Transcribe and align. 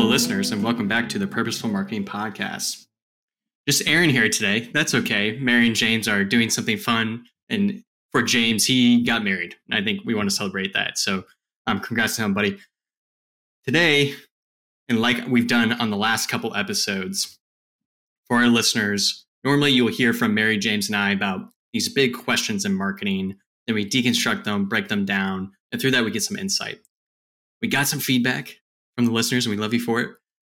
fellow 0.00 0.12
listeners, 0.12 0.50
and 0.50 0.64
welcome 0.64 0.88
back 0.88 1.10
to 1.10 1.18
the 1.18 1.26
Purposeful 1.26 1.68
Marketing 1.68 2.06
Podcast. 2.06 2.86
Just 3.68 3.86
Aaron 3.86 4.08
here 4.08 4.30
today. 4.30 4.60
That's 4.72 4.94
okay. 4.94 5.38
Mary 5.38 5.66
and 5.66 5.76
James 5.76 6.08
are 6.08 6.24
doing 6.24 6.48
something 6.48 6.78
fun, 6.78 7.26
and 7.50 7.84
for 8.10 8.22
James, 8.22 8.64
he 8.64 9.04
got 9.04 9.22
married. 9.22 9.56
I 9.70 9.84
think 9.84 10.00
we 10.06 10.14
want 10.14 10.30
to 10.30 10.34
celebrate 10.34 10.72
that. 10.72 10.96
So, 10.96 11.24
um, 11.66 11.80
congrats 11.80 12.16
to 12.16 12.22
him, 12.22 12.32
buddy. 12.32 12.58
Today, 13.66 14.14
and 14.88 15.02
like 15.02 15.26
we've 15.28 15.46
done 15.46 15.74
on 15.74 15.90
the 15.90 15.98
last 15.98 16.30
couple 16.30 16.56
episodes, 16.56 17.38
for 18.26 18.38
our 18.38 18.48
listeners, 18.48 19.26
normally 19.44 19.72
you'll 19.72 19.88
hear 19.88 20.14
from 20.14 20.32
Mary, 20.32 20.56
James, 20.56 20.88
and 20.88 20.96
I 20.96 21.10
about 21.10 21.40
these 21.74 21.90
big 21.90 22.14
questions 22.14 22.64
in 22.64 22.72
marketing. 22.72 23.36
Then 23.66 23.74
we 23.74 23.84
deconstruct 23.84 24.44
them, 24.44 24.66
break 24.66 24.88
them 24.88 25.04
down, 25.04 25.52
and 25.70 25.78
through 25.78 25.90
that 25.90 26.06
we 26.06 26.10
get 26.10 26.22
some 26.22 26.38
insight. 26.38 26.78
We 27.60 27.68
got 27.68 27.86
some 27.86 28.00
feedback 28.00 28.59
from 28.96 29.06
the 29.06 29.12
listeners, 29.12 29.46
and 29.46 29.54
we 29.54 29.60
love 29.60 29.74
you 29.74 29.80
for 29.80 30.00
it. 30.00 30.10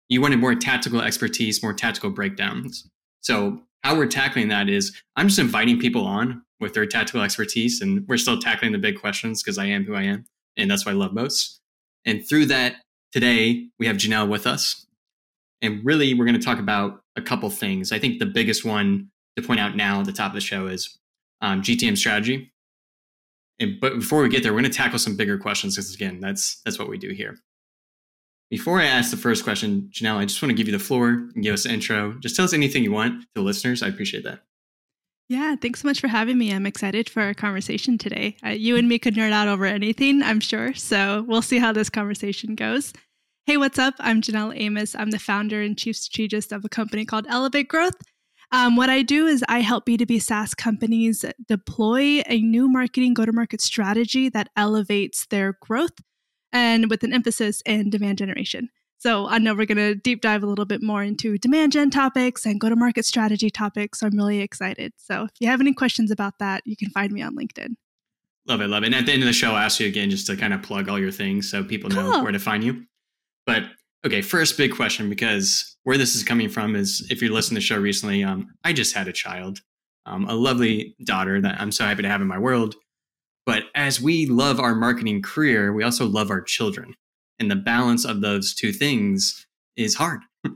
You 0.09 0.21
wanted 0.21 0.39
more 0.39 0.55
tactical 0.55 1.01
expertise, 1.01 1.63
more 1.63 1.73
tactical 1.73 2.11
breakdowns. 2.11 2.89
So 3.21 3.61
how 3.83 3.97
we're 3.97 4.07
tackling 4.07 4.49
that 4.49 4.69
is 4.69 5.01
I'm 5.17 5.29
just 5.29 5.39
inviting 5.39 5.79
people 5.79 6.07
on 6.07 6.43
with 6.59 6.75
their 6.75 6.87
tactical 6.87 7.23
expertise, 7.23 7.81
and 7.81 8.07
we're 8.09 8.19
still 8.19 8.39
tackling 8.39 8.73
the 8.73 8.79
big 8.79 9.01
questions 9.01 9.43
because 9.43 9.59
I 9.59 9.67
am 9.67 9.85
who 9.85 9.95
I 9.95 10.03
am, 10.03 10.25
and 10.57 10.71
that's 10.71 10.85
what 10.85 10.93
I 10.93 10.97
love 10.97 11.13
most. 11.13 11.61
And 12.05 12.27
through 12.27 12.47
that, 12.47 12.77
today 13.13 13.69
we 13.79 13.87
have 13.87 13.97
Janelle 13.97 14.29
with 14.29 14.47
us, 14.47 14.87
and 15.63 15.85
really 15.85 16.15
we're 16.15 16.27
going 16.27 16.39
to 16.39 16.45
talk 16.45 16.59
about 16.59 17.01
a 17.17 17.23
couple 17.23 17.51
things. 17.51 17.93
I 17.93 17.99
think 17.99 18.19
the 18.19 18.27
biggest 18.27 18.65
one 18.65 19.11
to 19.37 19.43
point 19.43 19.61
out 19.61 19.77
now 19.77 20.01
at 20.01 20.07
the 20.07 20.13
top 20.13 20.31
of 20.31 20.35
the 20.35 20.41
show 20.41 20.67
is 20.67 20.99
um, 21.41 21.63
GTM 21.63 21.97
strategy. 21.97 22.53
And, 23.59 23.79
but 23.81 23.95
before 23.95 24.23
we 24.23 24.29
get 24.29 24.43
there, 24.43 24.53
we're 24.53 24.61
going 24.61 24.71
to 24.71 24.77
tackle 24.77 24.99
some 24.99 25.17
bigger 25.17 25.39
questions 25.39 25.77
because 25.77 25.95
again, 25.95 26.21
that's 26.21 26.61
that's 26.65 26.79
what 26.79 26.89
we 26.89 26.99
do 26.99 27.11
here. 27.11 27.39
Before 28.51 28.81
I 28.81 28.85
ask 28.85 29.13
the 29.13 29.17
first 29.17 29.45
question, 29.45 29.89
Janelle, 29.93 30.17
I 30.17 30.25
just 30.25 30.43
want 30.43 30.51
to 30.51 30.57
give 30.57 30.67
you 30.67 30.77
the 30.77 30.83
floor 30.83 31.09
and 31.09 31.43
give 31.43 31.55
us 31.55 31.65
an 31.65 31.71
intro. 31.71 32.15
Just 32.19 32.35
tell 32.35 32.45
us 32.45 32.53
anything 32.53 32.83
you 32.83 32.91
want 32.91 33.23
to 33.23 33.29
the 33.37 33.43
listeners. 33.43 33.81
I 33.81 33.87
appreciate 33.87 34.25
that. 34.25 34.41
Yeah, 35.29 35.55
thanks 35.55 35.83
so 35.83 35.89
much 35.89 36.01
for 36.01 36.09
having 36.09 36.37
me. 36.37 36.53
I'm 36.53 36.67
excited 36.67 37.09
for 37.09 37.23
our 37.23 37.35
conversation 37.35 37.97
today. 37.97 38.37
Uh, 38.45 38.49
you 38.49 38.77
and 38.77 38.89
me 38.89 38.99
could 38.99 39.15
nerd 39.15 39.31
out 39.31 39.47
over 39.47 39.65
anything, 39.65 40.25
I'm 40.25 40.41
sure. 40.41 40.75
So 40.75 41.25
we'll 41.29 41.43
see 41.43 41.59
how 41.59 41.73
this 41.73 41.89
conversation 41.89 42.57
goes. 42.57 42.93
Hey, 43.47 43.57
what's 43.57 43.79
up? 43.79 43.95
I'm 44.01 44.21
Janelle 44.21 44.59
Amos. 44.61 44.97
I'm 44.97 45.13
the 45.13 45.21
founder 45.21 45.63
and 45.63 45.79
chief 45.79 45.95
strategist 45.95 46.51
of 46.51 46.65
a 46.65 46.69
company 46.69 47.05
called 47.05 47.27
Elevate 47.29 47.69
Growth. 47.69 47.95
Um, 48.51 48.75
what 48.75 48.91
I 48.91 49.03
do 49.03 49.29
is 49.29 49.45
I 49.49 49.61
help 49.61 49.87
B2B 49.87 50.21
SaaS 50.21 50.55
companies 50.55 51.25
deploy 51.47 52.23
a 52.27 52.41
new 52.41 52.69
marketing 52.69 53.15
go 53.15 53.25
to 53.25 53.33
market 53.33 53.61
strategy 53.61 54.29
that 54.31 54.49
elevates 54.57 55.27
their 55.27 55.57
growth 55.63 55.93
and 56.53 56.91
with 56.91 57.03
an 57.05 57.13
emphasis 57.13 57.63
in 57.67 57.91
demand 57.91 58.19
generation. 58.19 58.69
So 58.99 59.27
I 59.29 59.39
know 59.39 59.55
we're 59.55 59.65
going 59.65 59.79
to 59.79 59.95
deep 59.95 60.21
dive 60.21 60.43
a 60.43 60.47
little 60.47 60.67
bit 60.67 60.83
more 60.83 61.03
into 61.03 61.39
demand 61.39 61.73
gen 61.73 61.89
topics 61.89 62.45
and 62.45 62.61
go 62.61 62.69
to 62.69 62.77
market 62.77 63.07
strategy 63.07 63.49
topics. 63.49 64.01
So 64.01 64.07
I'm 64.07 64.17
really 64.17 64.41
excited. 64.41 64.93
So 64.99 65.25
if 65.25 65.31
you 65.41 65.49
have 65.49 65.61
any 65.61 65.73
questions 65.73 66.11
about 66.11 66.35
that, 66.39 66.63
you 66.67 66.77
can 66.77 66.91
find 66.91 67.11
me 67.11 67.23
on 67.23 67.35
LinkedIn. 67.35 67.77
Love 68.47 68.61
it, 68.61 68.69
love 68.69 68.83
it. 68.83 68.87
And 68.87 68.95
at 68.95 69.07
the 69.07 69.13
end 69.13 69.23
of 69.23 69.27
the 69.27 69.33
show, 69.33 69.53
I'll 69.53 69.57
ask 69.57 69.81
you 69.81 69.87
again 69.87 70.11
just 70.11 70.27
to 70.27 70.37
kind 70.37 70.53
of 70.53 70.63
plug 70.63 70.89
all 70.89 70.99
your 70.99 71.11
things 71.11 71.51
so 71.51 71.65
people 71.65 71.89
know 71.89 72.13
cool. 72.13 72.23
where 72.23 72.33
to 72.33 72.39
find 72.39 72.63
you. 72.63 72.85
But 73.47 73.65
okay, 74.05 74.21
first 74.21 74.59
big 74.59 74.75
question 74.75 75.09
because 75.09 75.77
where 75.85 75.97
this 75.97 76.15
is 76.15 76.23
coming 76.23 76.51
from 76.51 76.77
is 76.77 77.07
if 77.11 77.23
you 77.23 77.33
listened 77.33 77.57
to 77.57 77.61
the 77.61 77.67
show 77.67 77.79
recently, 77.79 78.23
um, 78.23 78.53
I 78.65 78.75
just 78.75 78.95
had 78.95 79.09
a 79.09 79.13
child, 79.13 79.61
um, 80.05 80.27
a 80.29 80.35
lovely 80.35 80.95
daughter 81.05 81.41
that 81.41 81.59
I'm 81.59 81.73
so 81.73 81.85
happy 81.85 82.03
to 82.03 82.09
have 82.09 82.21
in 82.21 82.27
my 82.27 82.39
world. 82.39 82.75
But 83.51 83.65
as 83.75 84.01
we 84.01 84.27
love 84.27 84.61
our 84.61 84.77
marketing 84.77 85.23
career, 85.23 85.73
we 85.73 85.83
also 85.83 86.07
love 86.07 86.31
our 86.31 86.41
children. 86.41 86.95
And 87.41 87.51
the 87.51 87.57
balance 87.57 88.05
of 88.05 88.21
those 88.21 88.55
two 88.55 88.73
things 88.73 89.45
is 89.77 89.97
hard. 89.97 90.21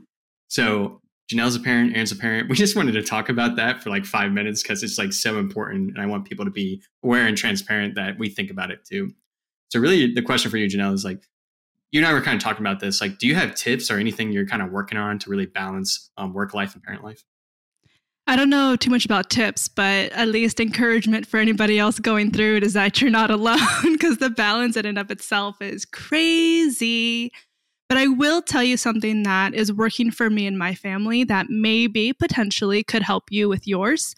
so 0.47 1.01
Janelle's 1.29 1.57
a 1.57 1.59
parent, 1.59 1.93
Aaron's 1.93 2.13
a 2.13 2.15
parent. 2.15 2.47
We 2.49 2.55
just 2.55 2.77
wanted 2.77 2.93
to 2.93 3.03
talk 3.03 3.27
about 3.27 3.57
that 3.57 3.83
for 3.83 3.89
like 3.89 4.05
five 4.05 4.31
minutes 4.31 4.63
because 4.63 4.81
it's 4.81 4.97
like 4.97 5.11
so 5.11 5.39
important. 5.39 5.89
And 5.89 6.01
I 6.01 6.05
want 6.05 6.23
people 6.23 6.45
to 6.45 6.51
be 6.51 6.81
aware 7.03 7.27
and 7.27 7.35
transparent 7.35 7.95
that 7.95 8.17
we 8.17 8.29
think 8.29 8.49
about 8.49 8.71
it 8.71 8.85
too. 8.85 9.11
So 9.73 9.81
really 9.81 10.13
the 10.13 10.21
question 10.21 10.49
for 10.49 10.55
you, 10.55 10.69
Janelle, 10.69 10.93
is 10.93 11.03
like, 11.03 11.21
you 11.91 11.99
and 11.99 12.07
I 12.07 12.13
were 12.13 12.21
kind 12.21 12.37
of 12.37 12.41
talking 12.41 12.65
about 12.65 12.79
this. 12.79 13.01
Like, 13.01 13.17
do 13.17 13.27
you 13.27 13.35
have 13.35 13.55
tips 13.55 13.91
or 13.91 13.97
anything 13.97 14.31
you're 14.31 14.47
kind 14.47 14.61
of 14.61 14.71
working 14.71 14.97
on 14.97 15.19
to 15.19 15.29
really 15.29 15.47
balance 15.47 16.11
um, 16.15 16.31
work 16.31 16.53
life 16.53 16.73
and 16.73 16.81
parent 16.81 17.03
life? 17.03 17.25
I 18.27 18.35
don't 18.35 18.49
know 18.49 18.75
too 18.75 18.89
much 18.89 19.05
about 19.05 19.29
tips, 19.29 19.67
but 19.67 20.11
at 20.13 20.29
least 20.29 20.59
encouragement 20.59 21.27
for 21.27 21.39
anybody 21.39 21.77
else 21.77 21.99
going 21.99 22.31
through 22.31 22.57
it 22.57 22.63
is 22.63 22.73
that 22.73 22.99
you're 22.99 23.11
not 23.11 23.29
alone 23.31 23.59
because 23.83 24.17
the 24.17 24.31
balance 24.31 24.75
in 24.75 24.85
and 24.85 24.97
of 24.97 25.11
itself 25.11 25.61
is 25.61 25.85
crazy. 25.85 27.31
But 27.87 27.99
I 27.99 28.07
will 28.07 28.41
tell 28.41 28.63
you 28.63 28.77
something 28.77 29.21
that 29.23 29.53
is 29.53 29.71
working 29.71 30.09
for 30.09 30.31
me 30.31 30.47
and 30.47 30.57
my 30.57 30.73
family 30.73 31.23
that 31.25 31.47
maybe 31.49 32.13
potentially 32.13 32.83
could 32.83 33.03
help 33.03 33.25
you 33.29 33.47
with 33.47 33.67
yours. 33.67 34.15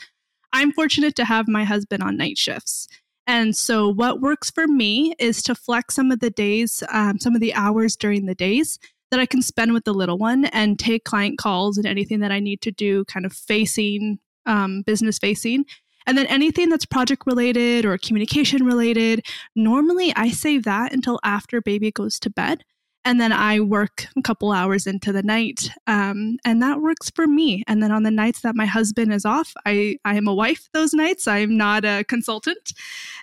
I'm 0.53 0.71
fortunate 0.71 1.17
to 1.17 1.25
have 1.25 1.49
my 1.49 1.65
husband 1.65 2.01
on 2.01 2.15
night 2.15 2.37
shifts. 2.37 2.87
And 3.29 3.57
so, 3.57 3.89
what 3.89 4.21
works 4.21 4.49
for 4.49 4.67
me 4.67 5.15
is 5.19 5.43
to 5.43 5.53
flex 5.53 5.95
some 5.95 6.11
of 6.11 6.21
the 6.21 6.29
days, 6.29 6.81
um, 6.89 7.19
some 7.19 7.35
of 7.35 7.41
the 7.41 7.53
hours 7.53 7.97
during 7.97 8.25
the 8.25 8.35
days 8.35 8.79
that 9.11 9.19
I 9.19 9.25
can 9.25 9.41
spend 9.41 9.73
with 9.73 9.85
the 9.85 9.93
little 9.93 10.17
one 10.17 10.45
and 10.45 10.77
take 10.77 11.03
client 11.03 11.37
calls 11.37 11.77
and 11.77 11.85
anything 11.85 12.19
that 12.19 12.31
I 12.31 12.39
need 12.39 12.61
to 12.61 12.71
do, 12.71 13.05
kind 13.05 13.25
of 13.25 13.33
facing, 13.33 14.19
um, 14.45 14.81
business 14.81 15.17
facing. 15.17 15.65
And 16.05 16.17
then 16.17 16.27
anything 16.27 16.69
that's 16.69 16.85
project 16.85 17.23
related 17.25 17.85
or 17.85 17.97
communication 17.97 18.65
related, 18.65 19.25
normally 19.55 20.13
I 20.15 20.29
save 20.29 20.63
that 20.63 20.93
until 20.93 21.19
after 21.23 21.61
baby 21.61 21.91
goes 21.91 22.19
to 22.21 22.29
bed 22.29 22.63
and 23.07 23.21
then 23.21 23.31
I 23.31 23.61
work 23.61 24.07
a 24.17 24.21
couple 24.21 24.51
hours 24.51 24.85
into 24.85 25.13
the 25.13 25.23
night, 25.23 25.71
um, 25.87 26.39
and 26.43 26.61
that 26.61 26.81
works 26.81 27.09
for 27.09 27.25
me. 27.25 27.63
And 27.65 27.81
then 27.81 27.89
on 27.89 28.03
the 28.03 28.11
nights 28.11 28.41
that 28.41 28.53
my 28.53 28.65
husband 28.65 29.13
is 29.13 29.23
off, 29.23 29.53
I 29.65 29.97
I 30.03 30.17
am 30.17 30.27
a 30.27 30.33
wife 30.33 30.67
those 30.73 30.93
nights. 30.93 31.25
I'm 31.25 31.55
not 31.55 31.85
a 31.85 32.03
consultant, 32.03 32.73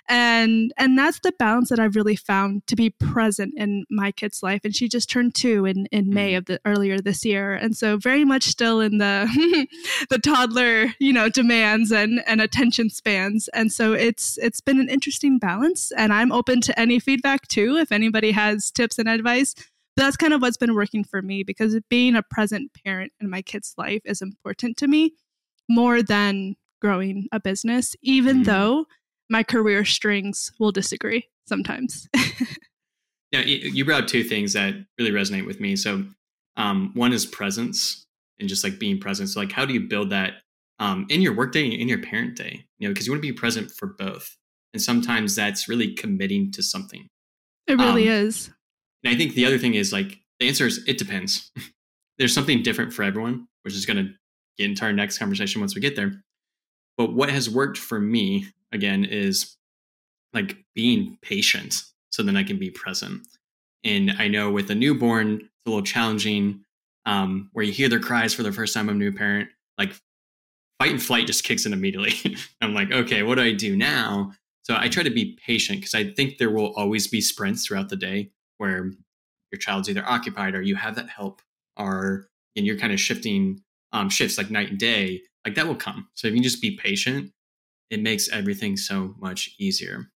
and 0.09 0.73
and 0.75 0.97
that's 0.97 1.19
the 1.19 1.33
balance 1.37 1.69
that 1.69 1.79
I've 1.79 1.95
really 1.95 2.15
found 2.15 2.65
to 2.65 2.75
be 2.75 2.89
present 2.89 3.53
in 3.57 3.85
my 3.91 4.11
kid's 4.11 4.41
life. 4.41 4.61
And 4.63 4.75
she 4.75 4.89
just 4.89 5.07
turned 5.07 5.35
two 5.35 5.67
in 5.67 5.85
in 5.91 6.09
May 6.09 6.31
mm-hmm. 6.31 6.37
of 6.39 6.45
the 6.45 6.59
earlier 6.65 6.97
this 6.97 7.23
year, 7.23 7.53
and 7.53 7.77
so 7.77 7.95
very 7.95 8.25
much 8.25 8.45
still 8.45 8.79
in 8.79 8.97
the 8.97 9.67
the 10.09 10.17
toddler 10.17 10.95
you 10.97 11.13
know 11.13 11.29
demands 11.29 11.91
and 11.91 12.23
and 12.25 12.41
attention 12.41 12.89
spans. 12.89 13.49
And 13.49 13.71
so 13.71 13.93
it's 13.93 14.39
it's 14.39 14.61
been 14.61 14.79
an 14.79 14.89
interesting 14.89 15.37
balance, 15.37 15.91
and 15.91 16.11
I'm 16.11 16.31
open 16.31 16.59
to 16.61 16.79
any 16.79 16.97
feedback 16.97 17.47
too. 17.47 17.75
If 17.75 17.91
anybody 17.91 18.31
has 18.31 18.71
tips 18.71 18.97
and 18.97 19.07
advice 19.07 19.53
that's 19.95 20.17
kind 20.17 20.33
of 20.33 20.41
what's 20.41 20.57
been 20.57 20.75
working 20.75 21.03
for 21.03 21.21
me 21.21 21.43
because 21.43 21.77
being 21.89 22.15
a 22.15 22.23
present 22.23 22.71
parent 22.83 23.13
in 23.19 23.29
my 23.29 23.41
kid's 23.41 23.73
life 23.77 24.01
is 24.05 24.21
important 24.21 24.77
to 24.77 24.87
me 24.87 25.13
more 25.69 26.03
than 26.03 26.55
growing 26.81 27.27
a 27.31 27.39
business, 27.39 27.95
even 28.01 28.41
mm. 28.41 28.45
though 28.45 28.85
my 29.29 29.43
career 29.43 29.85
strings 29.85 30.51
will 30.59 30.71
disagree 30.71 31.27
sometimes. 31.47 32.07
yeah, 33.31 33.41
you 33.41 33.85
brought 33.85 34.03
up 34.03 34.07
two 34.07 34.23
things 34.23 34.53
that 34.53 34.75
really 34.99 35.11
resonate 35.11 35.45
with 35.45 35.59
me. 35.59 35.75
So, 35.75 36.05
um, 36.57 36.91
one 36.93 37.11
is 37.11 37.25
presence 37.25 38.05
and 38.39 38.47
just 38.47 38.63
like 38.63 38.79
being 38.79 38.99
present. 38.99 39.29
So, 39.29 39.39
like, 39.39 39.51
how 39.51 39.65
do 39.65 39.73
you 39.73 39.81
build 39.81 40.11
that 40.11 40.33
um, 40.79 41.05
in 41.09 41.21
your 41.21 41.33
workday 41.33 41.63
and 41.63 41.73
in 41.73 41.87
your 41.87 42.01
parent 42.01 42.35
day? 42.35 42.65
You 42.79 42.87
know, 42.87 42.93
because 42.93 43.07
you 43.07 43.13
want 43.13 43.23
to 43.23 43.27
be 43.27 43.33
present 43.33 43.71
for 43.71 43.87
both, 43.97 44.35
and 44.73 44.81
sometimes 44.81 45.35
that's 45.35 45.67
really 45.67 45.93
committing 45.93 46.51
to 46.51 46.63
something. 46.63 47.07
It 47.67 47.79
really 47.79 48.07
um, 48.07 48.15
is. 48.15 48.51
And 49.03 49.13
I 49.13 49.17
think 49.17 49.33
the 49.33 49.45
other 49.45 49.57
thing 49.57 49.75
is 49.75 49.93
like 49.93 50.19
the 50.39 50.47
answer 50.47 50.67
is 50.67 50.83
it 50.87 50.97
depends. 50.97 51.51
There's 52.17 52.33
something 52.33 52.63
different 52.63 52.93
for 52.93 53.03
everyone, 53.03 53.47
which 53.63 53.75
is 53.75 53.85
going 53.85 53.97
to 53.97 54.13
get 54.57 54.69
into 54.69 54.85
our 54.85 54.93
next 54.93 55.17
conversation 55.17 55.61
once 55.61 55.75
we 55.75 55.81
get 55.81 55.95
there. 55.95 56.23
But 56.97 57.13
what 57.13 57.29
has 57.29 57.49
worked 57.49 57.77
for 57.77 57.99
me 57.99 58.47
again 58.71 59.03
is 59.03 59.57
like 60.33 60.57
being 60.73 61.17
patient 61.21 61.83
so 62.11 62.23
then 62.23 62.37
I 62.37 62.43
can 62.43 62.57
be 62.57 62.69
present. 62.69 63.27
And 63.83 64.13
I 64.17 64.29
know 64.29 64.49
with 64.49 64.69
a 64.71 64.75
newborn, 64.75 65.33
it's 65.33 65.49
a 65.65 65.69
little 65.69 65.83
challenging 65.83 66.61
um, 67.05 67.49
where 67.53 67.65
you 67.65 67.73
hear 67.73 67.89
their 67.89 67.99
cries 67.99 68.33
for 68.33 68.43
the 68.43 68.51
first 68.51 68.73
time 68.73 68.87
of 68.87 68.95
a 68.95 68.97
new 68.97 69.11
parent, 69.11 69.49
like 69.77 69.93
fight 70.79 70.91
and 70.91 71.01
flight 71.01 71.27
just 71.27 71.43
kicks 71.43 71.65
in 71.65 71.73
immediately. 71.73 72.37
I'm 72.61 72.73
like, 72.73 72.91
okay, 72.91 73.23
what 73.23 73.35
do 73.35 73.41
I 73.41 73.53
do 73.53 73.75
now? 73.75 74.31
So 74.63 74.75
I 74.77 74.87
try 74.87 75.03
to 75.03 75.11
be 75.11 75.37
patient 75.45 75.79
because 75.79 75.93
I 75.93 76.11
think 76.11 76.37
there 76.37 76.49
will 76.49 76.73
always 76.75 77.07
be 77.07 77.21
sprints 77.21 77.67
throughout 77.67 77.89
the 77.89 77.95
day 77.95 78.31
where 78.57 78.91
your 79.51 79.59
child's 79.59 79.89
either 79.89 80.07
occupied 80.07 80.55
or 80.55 80.61
you 80.61 80.75
have 80.75 80.95
that 80.95 81.09
help 81.09 81.41
or 81.77 82.27
and 82.55 82.65
you're 82.65 82.77
kind 82.77 82.93
of 82.93 82.99
shifting 82.99 83.61
um, 83.91 84.09
shifts 84.09 84.37
like 84.37 84.49
night 84.49 84.69
and 84.69 84.79
day 84.79 85.21
like 85.45 85.55
that 85.55 85.67
will 85.67 85.75
come. 85.75 86.07
So 86.15 86.27
if 86.27 86.33
you 86.33 86.41
just 86.41 86.61
be 86.61 86.77
patient 86.77 87.31
it 87.91 88.01
makes 88.01 88.29
everything 88.29 88.77
so 88.77 89.13
much 89.19 89.55
easier. 89.59 90.09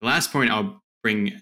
The 0.00 0.06
last 0.06 0.32
point 0.32 0.50
i'll 0.50 0.82
bring 1.02 1.30
to 1.30 1.40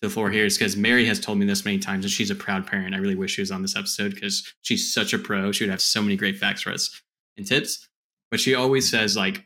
the 0.00 0.10
floor 0.10 0.30
here 0.30 0.46
is 0.46 0.56
because 0.56 0.76
mary 0.76 1.04
has 1.04 1.20
told 1.20 1.38
me 1.38 1.46
this 1.46 1.64
many 1.64 1.78
times 1.78 2.04
and 2.04 2.12
she's 2.12 2.30
a 2.30 2.34
proud 2.34 2.66
parent. 2.66 2.94
I 2.94 2.98
really 2.98 3.14
wish 3.14 3.32
she 3.32 3.42
was 3.42 3.50
on 3.50 3.62
this 3.62 3.76
episode 3.76 4.14
because 4.14 4.54
she's 4.62 4.92
such 4.92 5.12
a 5.12 5.18
pro. 5.18 5.52
She 5.52 5.64
would 5.64 5.70
have 5.70 5.82
so 5.82 6.02
many 6.02 6.16
great 6.16 6.38
facts 6.38 6.62
for 6.62 6.70
us 6.70 7.02
and 7.36 7.46
tips. 7.46 7.88
But 8.30 8.40
she 8.40 8.54
always 8.54 8.90
says 8.90 9.16
like 9.16 9.44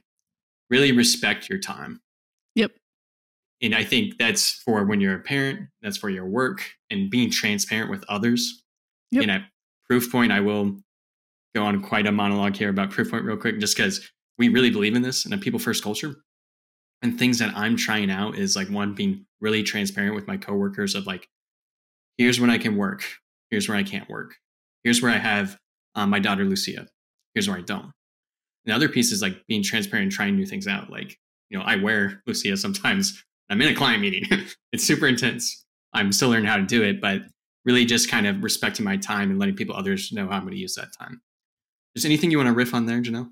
really 0.70 0.92
respect 0.92 1.48
your 1.48 1.58
time 1.58 2.00
And 3.62 3.74
I 3.74 3.84
think 3.84 4.18
that's 4.18 4.50
for 4.64 4.84
when 4.84 5.00
you're 5.00 5.14
a 5.14 5.20
parent, 5.20 5.68
that's 5.82 5.96
for 5.96 6.10
your 6.10 6.26
work 6.26 6.68
and 6.90 7.10
being 7.10 7.30
transparent 7.30 7.90
with 7.90 8.04
others. 8.08 8.62
Yep. 9.12 9.22
And 9.22 9.30
at 9.30 9.42
Proofpoint, 9.90 10.32
I 10.32 10.40
will 10.40 10.78
go 11.54 11.64
on 11.64 11.82
quite 11.82 12.06
a 12.06 12.12
monologue 12.12 12.56
here 12.56 12.70
about 12.70 12.90
Proofpoint 12.90 13.24
real 13.24 13.36
quick, 13.36 13.60
just 13.60 13.76
because 13.76 14.10
we 14.38 14.48
really 14.48 14.70
believe 14.70 14.96
in 14.96 15.02
this 15.02 15.24
and 15.24 15.32
a 15.32 15.38
people 15.38 15.60
first 15.60 15.84
culture. 15.84 16.16
And 17.02 17.18
things 17.18 17.38
that 17.38 17.52
I'm 17.56 17.76
trying 17.76 18.10
out 18.10 18.36
is 18.36 18.56
like 18.56 18.68
one 18.68 18.94
being 18.94 19.26
really 19.40 19.62
transparent 19.62 20.14
with 20.14 20.26
my 20.26 20.36
coworkers 20.36 20.94
of 20.94 21.06
like, 21.06 21.28
here's 22.16 22.40
when 22.40 22.50
I 22.50 22.58
can 22.58 22.76
work, 22.76 23.04
here's 23.50 23.68
where 23.68 23.76
I 23.76 23.82
can't 23.82 24.08
work, 24.08 24.34
here's 24.82 25.02
where 25.02 25.12
I 25.12 25.18
have 25.18 25.58
um, 25.94 26.10
my 26.10 26.20
daughter 26.20 26.44
Lucia, 26.44 26.86
here's 27.34 27.48
where 27.48 27.58
I 27.58 27.62
don't. 27.62 27.92
The 28.64 28.72
other 28.72 28.88
piece 28.88 29.12
is 29.12 29.20
like 29.20 29.44
being 29.46 29.62
transparent 29.62 30.04
and 30.04 30.12
trying 30.12 30.36
new 30.36 30.46
things 30.46 30.68
out. 30.68 30.90
Like, 30.90 31.18
you 31.50 31.58
know, 31.58 31.64
I 31.64 31.76
wear 31.76 32.22
Lucia 32.26 32.56
sometimes. 32.56 33.22
I'm 33.50 33.60
in 33.60 33.68
a 33.68 33.74
client 33.74 34.00
meeting. 34.00 34.24
it's 34.72 34.84
super 34.84 35.06
intense. 35.06 35.64
I'm 35.92 36.12
still 36.12 36.30
learning 36.30 36.46
how 36.46 36.56
to 36.56 36.62
do 36.62 36.82
it, 36.82 37.00
but 37.00 37.22
really 37.64 37.84
just 37.84 38.10
kind 38.10 38.26
of 38.26 38.42
respecting 38.42 38.84
my 38.84 38.96
time 38.96 39.30
and 39.30 39.38
letting 39.38 39.56
people 39.56 39.76
others 39.76 40.12
know 40.12 40.26
how 40.26 40.36
I'm 40.36 40.42
going 40.42 40.52
to 40.52 40.58
use 40.58 40.74
that 40.76 40.92
time. 40.98 41.20
Is 41.94 42.04
anything 42.04 42.30
you 42.30 42.38
want 42.38 42.48
to 42.48 42.54
riff 42.54 42.74
on 42.74 42.86
there, 42.86 43.00
Janelle? 43.00 43.30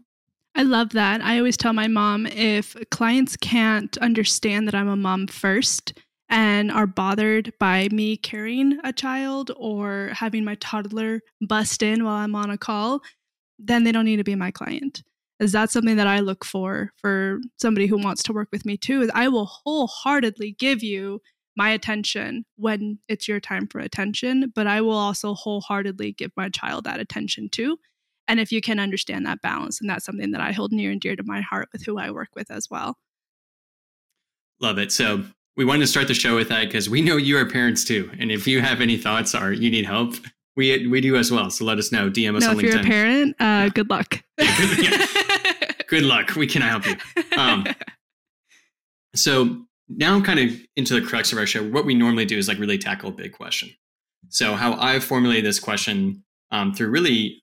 I 0.54 0.62
love 0.62 0.90
that. 0.90 1.22
I 1.22 1.38
always 1.38 1.56
tell 1.56 1.72
my 1.72 1.86
mom 1.86 2.26
if 2.26 2.76
clients 2.90 3.36
can't 3.36 3.96
understand 3.98 4.66
that 4.66 4.74
I'm 4.74 4.88
a 4.88 4.96
mom 4.96 5.26
first 5.28 5.94
and 6.28 6.70
are 6.70 6.86
bothered 6.86 7.52
by 7.58 7.88
me 7.90 8.16
carrying 8.16 8.78
a 8.84 8.92
child 8.92 9.50
or 9.56 10.10
having 10.12 10.44
my 10.44 10.56
toddler 10.56 11.22
bust 11.40 11.82
in 11.82 12.04
while 12.04 12.14
I'm 12.14 12.34
on 12.34 12.50
a 12.50 12.58
call, 12.58 13.00
then 13.58 13.84
they 13.84 13.92
don't 13.92 14.04
need 14.04 14.16
to 14.16 14.24
be 14.24 14.34
my 14.34 14.50
client. 14.50 15.02
Is 15.40 15.52
that 15.52 15.70
something 15.70 15.96
that 15.96 16.06
I 16.06 16.20
look 16.20 16.44
for 16.44 16.92
for 16.96 17.40
somebody 17.56 17.86
who 17.86 17.96
wants 17.96 18.22
to 18.24 18.32
work 18.32 18.48
with 18.52 18.66
me 18.66 18.76
too? 18.76 19.00
Is 19.00 19.10
I 19.14 19.28
will 19.28 19.46
wholeheartedly 19.46 20.56
give 20.58 20.82
you 20.82 21.20
my 21.56 21.70
attention 21.70 22.44
when 22.56 22.98
it's 23.08 23.26
your 23.26 23.40
time 23.40 23.66
for 23.66 23.80
attention, 23.80 24.52
but 24.54 24.66
I 24.66 24.82
will 24.82 24.96
also 24.96 25.34
wholeheartedly 25.34 26.12
give 26.12 26.30
my 26.36 26.50
child 26.50 26.84
that 26.84 27.00
attention 27.00 27.48
too. 27.50 27.78
And 28.28 28.38
if 28.38 28.52
you 28.52 28.60
can 28.60 28.78
understand 28.78 29.26
that 29.26 29.42
balance, 29.42 29.80
and 29.80 29.90
that's 29.90 30.04
something 30.04 30.30
that 30.30 30.40
I 30.40 30.52
hold 30.52 30.72
near 30.72 30.92
and 30.92 31.00
dear 31.00 31.16
to 31.16 31.22
my 31.24 31.40
heart 31.40 31.68
with 31.72 31.84
who 31.84 31.98
I 31.98 32.10
work 32.10 32.28
with 32.36 32.50
as 32.50 32.68
well. 32.70 32.96
Love 34.60 34.78
it. 34.78 34.92
So 34.92 35.24
we 35.56 35.64
wanted 35.64 35.80
to 35.80 35.86
start 35.86 36.06
the 36.06 36.14
show 36.14 36.36
with 36.36 36.48
that 36.50 36.66
because 36.66 36.88
we 36.88 37.02
know 37.02 37.16
you 37.16 37.36
are 37.38 37.46
parents 37.46 37.82
too. 37.82 38.10
And 38.18 38.30
if 38.30 38.46
you 38.46 38.60
have 38.60 38.80
any 38.80 38.96
thoughts 38.96 39.34
or 39.34 39.52
you 39.52 39.70
need 39.70 39.86
help, 39.86 40.14
we 40.56 40.86
we 40.86 41.00
do 41.00 41.16
as 41.16 41.32
well. 41.32 41.50
So 41.50 41.64
let 41.64 41.78
us 41.78 41.90
know. 41.90 42.10
DM 42.10 42.36
us 42.36 42.44
no, 42.44 42.50
on 42.50 42.58
if 42.58 42.64
LinkedIn. 42.64 42.68
If 42.68 42.72
you're 42.72 42.80
a 42.80 42.84
parent, 42.84 43.36
uh, 43.40 43.44
yeah. 43.44 43.68
good 43.68 43.90
luck. 43.90 44.22
Yeah, 44.38 44.56
good, 44.56 44.84
yeah. 44.84 45.06
Good, 45.90 46.04
luck. 46.04 46.36
We 46.36 46.46
cannot 46.46 46.70
help 46.70 46.86
you. 46.86 47.38
Um, 47.38 47.66
so 49.14 49.64
now 49.88 50.14
I'm 50.14 50.22
kind 50.22 50.38
of 50.38 50.50
into 50.76 50.98
the 50.98 51.04
crux 51.04 51.32
of 51.32 51.38
our 51.38 51.46
show. 51.46 51.68
What 51.68 51.84
we 51.84 51.94
normally 51.94 52.24
do 52.24 52.38
is 52.38 52.48
like 52.48 52.58
really 52.58 52.78
tackle 52.78 53.10
a 53.10 53.12
big 53.12 53.32
question. 53.32 53.70
So 54.28 54.54
how 54.54 54.80
I 54.80 55.00
formulated 55.00 55.44
this 55.44 55.58
question 55.58 56.22
um, 56.52 56.72
through 56.72 56.90
really 56.90 57.42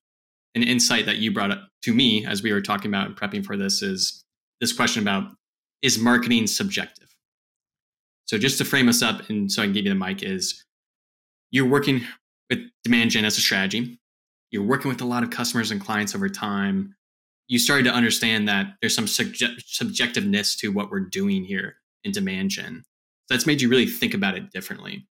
an 0.56 0.64
insight 0.64 1.06
that 1.06 1.18
you 1.18 1.32
brought 1.32 1.52
up 1.52 1.68
to 1.84 1.94
me 1.94 2.26
as 2.26 2.42
we 2.42 2.54
were 2.54 2.62
talking 2.62 2.90
about 2.90 3.08
and 3.08 3.16
prepping 3.16 3.46
for 3.46 3.58
this 3.58 3.82
is 3.82 4.24
this 4.62 4.74
question 4.74 5.02
about 5.02 5.32
is 5.82 6.00
marketing 6.00 6.48
subjective? 6.48 7.10
So 8.26 8.38
just 8.38 8.58
to 8.60 8.66
frame 8.66 8.88
us 8.90 9.02
up 9.02 9.30
and 9.30 9.52
so 9.52 9.62
I 9.62 9.66
can 9.66 9.74
give 9.74 9.86
you 9.86 9.94
the 9.94 10.00
mic 10.00 10.24
is 10.24 10.64
you're 11.52 11.68
working 11.68 12.02
with 12.50 12.60
demand 12.84 13.12
gen 13.12 13.26
as 13.26 13.38
a 13.38 13.42
strategy. 13.42 14.00
You're 14.52 14.64
working 14.64 14.90
with 14.90 15.02
a 15.02 15.06
lot 15.06 15.24
of 15.24 15.30
customers 15.30 15.72
and 15.72 15.82
clients 15.82 16.16
over 16.16 16.30
time. 16.30 16.96
You 17.48 17.60
started 17.60 17.84
to 17.84 17.94
understand 17.94 18.48
that 18.48 18.68
there's 18.82 18.96
some 18.96 19.06
subje- 19.06 19.62
subjectiveness 19.64 20.58
to 20.60 20.70
what 20.70 20.92
we're 20.92 21.00
doing 21.02 21.44
here 21.44 21.78
in 22.04 22.12
demand 22.12 22.52
gen. 22.52 22.84
So 23.28 23.34
that's 23.34 23.46
made 23.46 23.62
you 23.62 23.70
really 23.70 23.86
think 23.86 24.14
about 24.14 24.36
it 24.36 24.52
differently. 24.52 25.08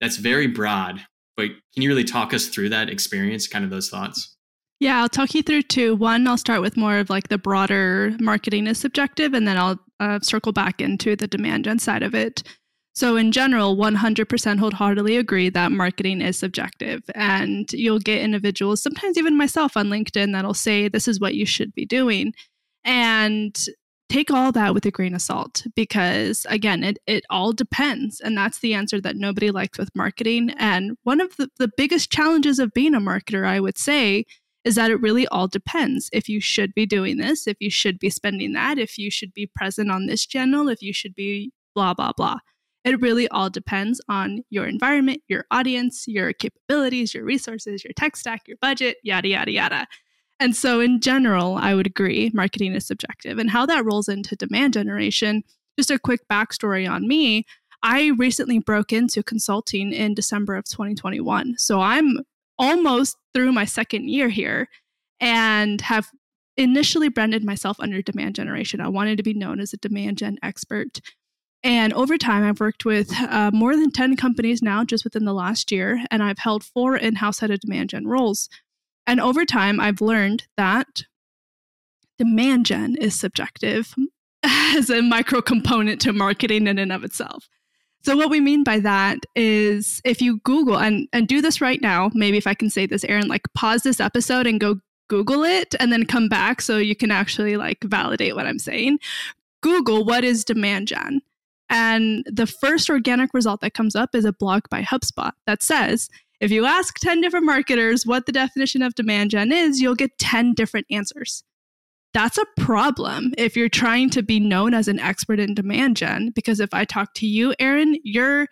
That's 0.00 0.16
very 0.16 0.46
broad, 0.46 1.00
but 1.36 1.48
can 1.74 1.82
you 1.82 1.88
really 1.88 2.04
talk 2.04 2.32
us 2.32 2.48
through 2.48 2.68
that 2.70 2.88
experience, 2.88 3.46
kind 3.46 3.64
of 3.64 3.70
those 3.70 3.88
thoughts? 3.88 4.36
Yeah, 4.80 5.00
I'll 5.00 5.08
talk 5.08 5.34
you 5.34 5.42
through 5.42 5.62
two. 5.62 5.96
One, 5.96 6.26
I'll 6.28 6.36
start 6.36 6.60
with 6.60 6.76
more 6.76 6.98
of 6.98 7.10
like 7.10 7.28
the 7.28 7.38
broader 7.38 8.14
marketing 8.20 8.68
is 8.68 8.78
subjective, 8.78 9.34
and 9.34 9.46
then 9.46 9.56
I'll 9.56 9.78
uh, 9.98 10.20
circle 10.20 10.52
back 10.52 10.80
into 10.80 11.16
the 11.16 11.26
demand 11.26 11.64
gen 11.64 11.80
side 11.80 12.04
of 12.04 12.14
it. 12.14 12.44
So, 12.98 13.14
in 13.14 13.30
general, 13.30 13.76
100% 13.76 14.58
wholeheartedly 14.58 15.18
agree 15.18 15.50
that 15.50 15.70
marketing 15.70 16.20
is 16.20 16.36
subjective. 16.36 17.04
And 17.14 17.72
you'll 17.72 18.00
get 18.00 18.22
individuals, 18.22 18.82
sometimes 18.82 19.16
even 19.16 19.36
myself 19.36 19.76
on 19.76 19.86
LinkedIn, 19.86 20.32
that'll 20.32 20.52
say, 20.52 20.88
This 20.88 21.06
is 21.06 21.20
what 21.20 21.36
you 21.36 21.46
should 21.46 21.72
be 21.76 21.86
doing. 21.86 22.34
And 22.84 23.56
take 24.08 24.32
all 24.32 24.50
that 24.50 24.74
with 24.74 24.84
a 24.84 24.90
grain 24.90 25.14
of 25.14 25.22
salt 25.22 25.64
because 25.76 26.44
again 26.48 26.82
it, 26.82 26.98
it 27.06 27.22
all 27.30 27.52
depends 27.52 28.20
and 28.20 28.36
that's 28.36 28.60
the 28.60 28.72
answer 28.74 29.00
that 29.00 29.16
nobody 29.16 29.50
likes 29.50 29.78
with 29.78 29.94
marketing 29.94 30.48
and 30.58 30.96
one 31.02 31.20
of 31.20 31.36
the, 31.36 31.46
the 31.58 31.70
biggest 31.76 32.10
challenges 32.10 32.58
of 32.58 32.72
being 32.72 32.94
a 32.94 33.00
marketer 33.00 33.46
i 33.46 33.60
would 33.60 33.76
say 33.76 34.24
is 34.64 34.76
that 34.76 34.90
it 34.90 34.98
really 35.02 35.28
all 35.28 35.46
depends 35.46 36.08
if 36.10 36.26
you 36.26 36.40
should 36.40 36.72
be 36.72 36.86
doing 36.86 37.18
this 37.18 37.46
if 37.46 37.58
you 37.60 37.68
should 37.68 37.98
be 37.98 38.08
spending 38.08 38.54
that 38.54 38.78
if 38.78 38.96
you 38.96 39.10
should 39.10 39.34
be 39.34 39.50
present 39.54 39.90
on 39.90 40.06
this 40.06 40.24
channel 40.24 40.70
if 40.70 40.80
you 40.80 40.94
should 40.94 41.14
be 41.14 41.52
blah 41.74 41.92
blah 41.92 42.12
blah 42.16 42.38
it 42.88 43.00
really 43.00 43.28
all 43.28 43.50
depends 43.50 44.00
on 44.08 44.42
your 44.50 44.66
environment 44.66 45.22
your 45.28 45.44
audience 45.50 46.06
your 46.08 46.32
capabilities 46.32 47.14
your 47.14 47.24
resources 47.24 47.84
your 47.84 47.92
tech 47.94 48.16
stack 48.16 48.46
your 48.46 48.56
budget 48.60 48.96
yada 49.02 49.28
yada 49.28 49.50
yada 49.50 49.86
and 50.40 50.54
so, 50.54 50.80
in 50.80 51.00
general, 51.00 51.56
I 51.56 51.74
would 51.74 51.86
agree 51.86 52.30
marketing 52.32 52.74
is 52.74 52.86
subjective. 52.86 53.38
And 53.38 53.50
how 53.50 53.66
that 53.66 53.84
rolls 53.84 54.08
into 54.08 54.36
demand 54.36 54.74
generation, 54.74 55.42
just 55.78 55.90
a 55.90 55.98
quick 55.98 56.20
backstory 56.30 56.88
on 56.88 57.08
me. 57.08 57.44
I 57.82 58.12
recently 58.18 58.58
broke 58.58 58.92
into 58.92 59.22
consulting 59.22 59.92
in 59.92 60.14
December 60.14 60.56
of 60.56 60.64
2021. 60.64 61.54
So 61.58 61.80
I'm 61.80 62.18
almost 62.58 63.16
through 63.34 63.52
my 63.52 63.64
second 63.64 64.08
year 64.08 64.28
here 64.28 64.68
and 65.20 65.80
have 65.82 66.10
initially 66.56 67.08
branded 67.08 67.44
myself 67.44 67.78
under 67.78 68.02
demand 68.02 68.34
generation. 68.34 68.80
I 68.80 68.88
wanted 68.88 69.16
to 69.18 69.22
be 69.22 69.34
known 69.34 69.60
as 69.60 69.72
a 69.72 69.76
demand 69.76 70.18
gen 70.18 70.38
expert. 70.42 71.00
And 71.64 71.92
over 71.92 72.16
time, 72.16 72.44
I've 72.44 72.60
worked 72.60 72.84
with 72.84 73.12
uh, 73.20 73.50
more 73.52 73.74
than 73.74 73.90
10 73.90 74.16
companies 74.16 74.62
now, 74.62 74.84
just 74.84 75.04
within 75.04 75.24
the 75.24 75.34
last 75.34 75.72
year, 75.72 76.04
and 76.10 76.22
I've 76.22 76.38
held 76.38 76.62
four 76.62 76.96
in 76.96 77.16
house 77.16 77.40
head 77.40 77.50
of 77.50 77.60
demand 77.60 77.90
gen 77.90 78.06
roles. 78.06 78.48
And 79.06 79.20
over 79.20 79.44
time, 79.44 79.80
I've 79.80 80.00
learned 80.00 80.46
that 80.56 81.02
demand 82.18 82.66
gen 82.66 82.96
is 82.96 83.18
subjective 83.18 83.94
as 84.42 84.90
a 84.90 85.02
micro 85.02 85.40
component 85.40 86.00
to 86.02 86.12
marketing 86.12 86.66
in 86.66 86.78
and 86.78 86.92
of 86.92 87.04
itself. 87.04 87.48
So 88.04 88.16
what 88.16 88.30
we 88.30 88.40
mean 88.40 88.62
by 88.62 88.78
that 88.80 89.18
is 89.34 90.00
if 90.04 90.22
you 90.22 90.38
Google 90.44 90.78
and 90.78 91.08
and 91.12 91.26
do 91.26 91.42
this 91.42 91.60
right 91.60 91.80
now, 91.82 92.10
maybe 92.14 92.36
if 92.36 92.46
I 92.46 92.54
can 92.54 92.70
say 92.70 92.86
this, 92.86 93.04
Aaron, 93.04 93.28
like 93.28 93.42
pause 93.54 93.82
this 93.82 94.00
episode 94.00 94.46
and 94.46 94.60
go 94.60 94.76
Google 95.08 95.42
it 95.42 95.74
and 95.80 95.90
then 95.92 96.06
come 96.06 96.28
back 96.28 96.60
so 96.62 96.76
you 96.76 96.94
can 96.94 97.10
actually 97.10 97.56
like 97.56 97.82
validate 97.82 98.36
what 98.36 98.46
I'm 98.46 98.58
saying. 98.58 98.98
Google 99.62 100.04
what 100.04 100.22
is 100.22 100.44
demand 100.44 100.88
gen. 100.88 101.20
And 101.70 102.24
the 102.26 102.46
first 102.46 102.88
organic 102.88 103.34
result 103.34 103.60
that 103.60 103.74
comes 103.74 103.94
up 103.94 104.14
is 104.14 104.24
a 104.24 104.32
blog 104.32 104.62
by 104.70 104.82
HubSpot 104.82 105.32
that 105.46 105.62
says 105.62 106.08
if 106.40 106.50
you 106.50 106.66
ask 106.66 106.98
10 107.00 107.20
different 107.20 107.46
marketers 107.46 108.06
what 108.06 108.26
the 108.26 108.32
definition 108.32 108.82
of 108.82 108.94
demand 108.94 109.30
gen 109.30 109.52
is, 109.52 109.80
you'll 109.80 109.94
get 109.94 110.18
10 110.18 110.54
different 110.54 110.86
answers. 110.90 111.42
That's 112.14 112.38
a 112.38 112.46
problem 112.56 113.34
if 113.36 113.56
you're 113.56 113.68
trying 113.68 114.10
to 114.10 114.22
be 114.22 114.40
known 114.40 114.72
as 114.72 114.88
an 114.88 114.98
expert 114.98 115.40
in 115.40 115.54
demand 115.54 115.96
gen, 115.96 116.30
because 116.34 116.60
if 116.60 116.72
I 116.72 116.84
talk 116.84 117.12
to 117.14 117.26
you, 117.26 117.54
Aaron, 117.58 117.98
your 118.02 118.46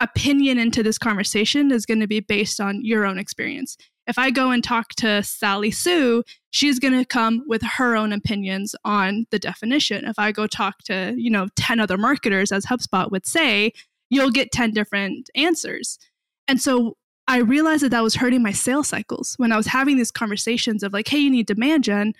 opinion 0.00 0.58
into 0.58 0.82
this 0.82 0.98
conversation 0.98 1.70
is 1.70 1.86
going 1.86 2.00
to 2.00 2.06
be 2.06 2.20
based 2.20 2.60
on 2.60 2.84
your 2.84 3.04
own 3.04 3.18
experience. 3.18 3.76
If 4.06 4.18
I 4.18 4.30
go 4.30 4.50
and 4.50 4.62
talk 4.62 4.90
to 4.96 5.22
Sally 5.22 5.70
Sue, 5.70 6.22
she's 6.54 6.78
going 6.78 6.96
to 6.96 7.04
come 7.04 7.42
with 7.48 7.62
her 7.62 7.96
own 7.96 8.12
opinions 8.12 8.76
on 8.84 9.26
the 9.32 9.40
definition. 9.40 10.04
If 10.04 10.20
I 10.20 10.30
go 10.30 10.46
talk 10.46 10.78
to, 10.84 11.12
you 11.16 11.28
know, 11.28 11.48
10 11.56 11.80
other 11.80 11.98
marketers 11.98 12.52
as 12.52 12.64
HubSpot 12.64 13.10
would 13.10 13.26
say, 13.26 13.72
you'll 14.08 14.30
get 14.30 14.52
10 14.52 14.70
different 14.70 15.28
answers. 15.34 15.98
And 16.46 16.60
so 16.60 16.96
I 17.26 17.38
realized 17.38 17.82
that 17.82 17.88
that 17.88 18.04
was 18.04 18.14
hurting 18.14 18.40
my 18.40 18.52
sales 18.52 18.86
cycles 18.86 19.34
when 19.36 19.50
I 19.50 19.56
was 19.56 19.66
having 19.66 19.96
these 19.96 20.12
conversations 20.12 20.84
of 20.84 20.92
like, 20.92 21.08
hey, 21.08 21.18
you 21.18 21.30
need 21.30 21.46
demand 21.46 21.82
gen. 21.82 22.12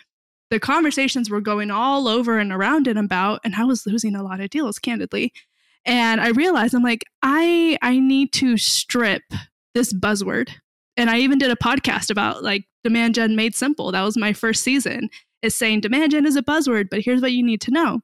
The 0.50 0.58
conversations 0.58 1.30
were 1.30 1.40
going 1.40 1.70
all 1.70 2.08
over 2.08 2.36
and 2.40 2.52
around 2.52 2.88
and 2.88 2.98
about, 2.98 3.40
and 3.44 3.54
I 3.54 3.64
was 3.64 3.86
losing 3.86 4.16
a 4.16 4.24
lot 4.24 4.40
of 4.40 4.50
deals, 4.50 4.80
candidly. 4.80 5.32
And 5.84 6.20
I 6.20 6.30
realized 6.30 6.74
I'm 6.74 6.82
like, 6.82 7.04
I 7.22 7.78
I 7.82 8.00
need 8.00 8.32
to 8.34 8.56
strip 8.56 9.22
this 9.74 9.92
buzzword. 9.92 10.50
And 10.96 11.10
I 11.10 11.18
even 11.18 11.38
did 11.38 11.50
a 11.50 11.56
podcast 11.56 12.10
about 12.10 12.42
like 12.42 12.64
demand 12.84 13.14
gen 13.14 13.36
made 13.36 13.54
simple. 13.54 13.92
That 13.92 14.02
was 14.02 14.16
my 14.16 14.32
first 14.32 14.62
season. 14.62 15.10
Is 15.42 15.54
saying 15.54 15.80
demand 15.80 16.12
gen 16.12 16.24
is 16.24 16.36
a 16.36 16.42
buzzword, 16.42 16.88
but 16.90 17.00
here's 17.00 17.20
what 17.20 17.32
you 17.32 17.42
need 17.42 17.60
to 17.62 17.70
know. 17.70 18.00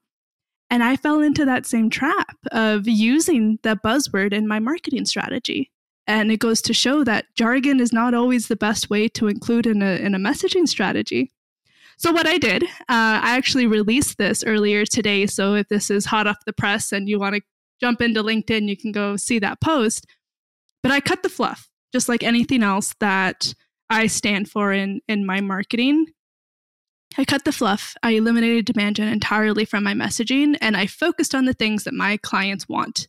And 0.68 0.84
I 0.84 0.96
fell 0.96 1.20
into 1.20 1.44
that 1.44 1.66
same 1.66 1.90
trap 1.90 2.36
of 2.52 2.86
using 2.86 3.58
that 3.62 3.82
buzzword 3.82 4.32
in 4.32 4.46
my 4.46 4.60
marketing 4.60 5.04
strategy. 5.04 5.70
And 6.06 6.30
it 6.30 6.38
goes 6.38 6.60
to 6.62 6.74
show 6.74 7.02
that 7.04 7.26
jargon 7.34 7.80
is 7.80 7.92
not 7.92 8.14
always 8.14 8.48
the 8.48 8.56
best 8.56 8.90
way 8.90 9.08
to 9.08 9.28
include 9.28 9.66
in 9.66 9.82
a, 9.82 9.96
in 9.96 10.14
a 10.14 10.18
messaging 10.18 10.68
strategy. 10.68 11.32
So, 11.98 12.12
what 12.12 12.26
I 12.26 12.38
did, 12.38 12.64
uh, 12.64 12.66
I 12.88 13.36
actually 13.36 13.66
released 13.66 14.18
this 14.18 14.42
earlier 14.44 14.84
today. 14.84 15.26
So, 15.26 15.54
if 15.54 15.68
this 15.68 15.90
is 15.90 16.06
hot 16.06 16.26
off 16.26 16.44
the 16.46 16.52
press 16.52 16.92
and 16.92 17.08
you 17.08 17.18
want 17.18 17.36
to 17.36 17.42
jump 17.80 18.00
into 18.00 18.22
LinkedIn, 18.22 18.68
you 18.68 18.76
can 18.76 18.90
go 18.90 19.16
see 19.16 19.38
that 19.38 19.60
post. 19.60 20.06
But 20.82 20.92
I 20.92 21.00
cut 21.00 21.22
the 21.22 21.28
fluff, 21.28 21.68
just 21.92 22.08
like 22.08 22.22
anything 22.22 22.62
else 22.62 22.94
that 23.00 23.54
I 23.88 24.06
stand 24.06 24.50
for 24.50 24.72
in, 24.72 25.00
in 25.08 25.26
my 25.26 25.40
marketing. 25.40 26.06
I 27.18 27.24
cut 27.24 27.44
the 27.44 27.52
fluff. 27.52 27.94
I 28.02 28.12
eliminated 28.12 28.66
demand 28.66 28.96
gen 28.96 29.08
entirely 29.08 29.64
from 29.64 29.82
my 29.82 29.94
messaging 29.94 30.56
and 30.60 30.76
I 30.76 30.86
focused 30.86 31.34
on 31.34 31.44
the 31.44 31.52
things 31.52 31.84
that 31.84 31.94
my 31.94 32.16
clients 32.18 32.68
want. 32.68 33.08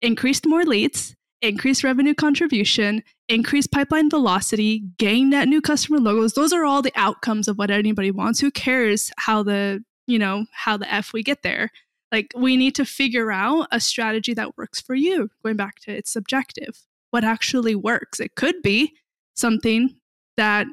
Increased 0.00 0.46
more 0.46 0.64
leads, 0.64 1.16
increased 1.42 1.82
revenue 1.82 2.14
contribution, 2.14 3.02
increased 3.28 3.72
pipeline 3.72 4.08
velocity, 4.08 4.84
gain 4.98 5.30
net 5.30 5.48
new 5.48 5.60
customer 5.60 5.98
logos. 5.98 6.34
Those 6.34 6.52
are 6.52 6.64
all 6.64 6.82
the 6.82 6.92
outcomes 6.94 7.48
of 7.48 7.58
what 7.58 7.70
anybody 7.70 8.12
wants. 8.12 8.38
Who 8.38 8.52
cares 8.52 9.10
how 9.18 9.42
the, 9.42 9.82
you 10.06 10.18
know, 10.18 10.46
how 10.52 10.76
the 10.76 10.92
F 10.92 11.12
we 11.12 11.24
get 11.24 11.42
there? 11.42 11.70
Like 12.12 12.32
we 12.36 12.56
need 12.56 12.76
to 12.76 12.84
figure 12.84 13.32
out 13.32 13.66
a 13.72 13.80
strategy 13.80 14.34
that 14.34 14.56
works 14.56 14.80
for 14.80 14.94
you. 14.94 15.30
Going 15.42 15.56
back 15.56 15.80
to 15.80 15.92
it's 15.92 16.12
subjective. 16.12 16.78
What 17.16 17.24
actually 17.24 17.74
works? 17.74 18.20
It 18.20 18.34
could 18.34 18.60
be 18.60 18.92
something 19.36 19.96
that 20.36 20.66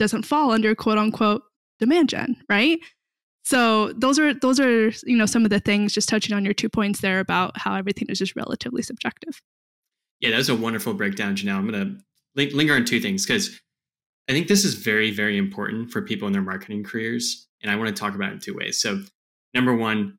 doesn't 0.00 0.24
fall 0.24 0.50
under 0.50 0.74
quote 0.74 0.98
unquote 0.98 1.42
demand 1.78 2.08
gen, 2.08 2.34
right? 2.48 2.80
So 3.44 3.92
those 3.92 4.18
are 4.18 4.34
those 4.34 4.58
are 4.58 4.88
you 5.06 5.16
know 5.16 5.24
some 5.24 5.44
of 5.44 5.50
the 5.50 5.60
things 5.60 5.92
just 5.92 6.08
touching 6.08 6.34
on 6.34 6.44
your 6.44 6.52
two 6.52 6.68
points 6.68 7.00
there 7.00 7.20
about 7.20 7.56
how 7.56 7.76
everything 7.76 8.08
is 8.08 8.18
just 8.18 8.34
relatively 8.34 8.82
subjective. 8.82 9.40
Yeah, 10.18 10.30
that 10.30 10.38
was 10.38 10.48
a 10.48 10.56
wonderful 10.56 10.94
breakdown, 10.94 11.36
Janelle. 11.36 11.58
I'm 11.58 11.70
going 11.70 12.02
to 12.36 12.56
linger 12.56 12.74
on 12.74 12.84
two 12.84 12.98
things 12.98 13.24
because 13.24 13.60
I 14.28 14.32
think 14.32 14.48
this 14.48 14.64
is 14.64 14.74
very 14.74 15.12
very 15.12 15.38
important 15.38 15.92
for 15.92 16.02
people 16.02 16.26
in 16.26 16.32
their 16.32 16.42
marketing 16.42 16.82
careers, 16.82 17.46
and 17.62 17.70
I 17.70 17.76
want 17.76 17.94
to 17.94 17.94
talk 17.94 18.16
about 18.16 18.30
it 18.30 18.32
in 18.32 18.40
two 18.40 18.56
ways. 18.56 18.80
So 18.80 19.00
number 19.54 19.76
one, 19.76 20.18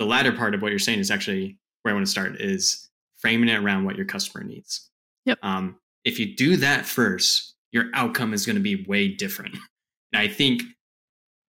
the 0.00 0.06
latter 0.06 0.32
part 0.32 0.56
of 0.56 0.60
what 0.60 0.72
you're 0.72 0.80
saying 0.80 0.98
is 0.98 1.12
actually 1.12 1.56
where 1.82 1.94
I 1.94 1.94
want 1.94 2.04
to 2.04 2.10
start 2.10 2.40
is 2.40 2.90
framing 3.14 3.48
it 3.48 3.62
around 3.62 3.84
what 3.84 3.94
your 3.94 4.06
customer 4.06 4.42
needs. 4.42 4.90
Yep. 5.24 5.38
Um, 5.42 5.76
if 6.04 6.18
you 6.18 6.34
do 6.34 6.56
that 6.56 6.86
first, 6.86 7.54
your 7.72 7.86
outcome 7.94 8.34
is 8.34 8.46
going 8.46 8.56
to 8.56 8.62
be 8.62 8.84
way 8.84 9.08
different. 9.08 9.56
And 10.12 10.22
I 10.22 10.28
think 10.28 10.62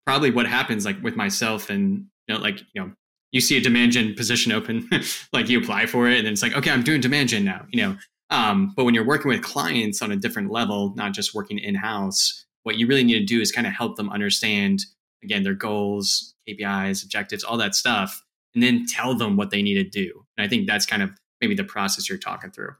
probably 0.06 0.30
what 0.30 0.46
happens 0.46 0.84
like 0.84 1.02
with 1.02 1.16
myself 1.16 1.70
and 1.70 2.06
you 2.28 2.34
know 2.34 2.40
like 2.40 2.60
you 2.72 2.80
know 2.82 2.92
you 3.32 3.40
see 3.40 3.56
a 3.56 3.60
demand 3.60 3.92
gen 3.92 4.14
position 4.14 4.52
open 4.52 4.88
like 5.32 5.48
you 5.48 5.58
apply 5.58 5.86
for 5.86 6.08
it 6.08 6.18
and 6.18 6.26
then 6.26 6.32
it's 6.32 6.42
like 6.42 6.54
okay 6.54 6.70
i'm 6.70 6.82
doing 6.82 7.00
demand 7.00 7.28
gen 7.28 7.44
now 7.44 7.64
you 7.70 7.82
know 7.82 7.96
um, 8.30 8.72
but 8.74 8.84
when 8.84 8.94
you're 8.94 9.04
working 9.04 9.28
with 9.28 9.42
clients 9.42 10.00
on 10.02 10.10
a 10.10 10.16
different 10.16 10.50
level 10.50 10.94
not 10.96 11.12
just 11.12 11.34
working 11.34 11.58
in-house 11.58 12.46
what 12.62 12.76
you 12.76 12.86
really 12.86 13.04
need 13.04 13.18
to 13.18 13.24
do 13.24 13.40
is 13.40 13.52
kind 13.52 13.66
of 13.66 13.72
help 13.72 13.96
them 13.96 14.10
understand 14.10 14.84
again 15.22 15.42
their 15.42 15.54
goals 15.54 16.34
kpis 16.48 17.02
objectives 17.04 17.44
all 17.44 17.56
that 17.56 17.74
stuff 17.74 18.22
and 18.54 18.62
then 18.62 18.86
tell 18.86 19.14
them 19.14 19.36
what 19.36 19.50
they 19.50 19.62
need 19.62 19.74
to 19.74 19.84
do 19.84 20.24
and 20.36 20.44
i 20.44 20.48
think 20.48 20.66
that's 20.66 20.86
kind 20.86 21.02
of 21.02 21.10
maybe 21.40 21.54
the 21.54 21.64
process 21.64 22.08
you're 22.08 22.18
talking 22.18 22.50
through 22.50 22.74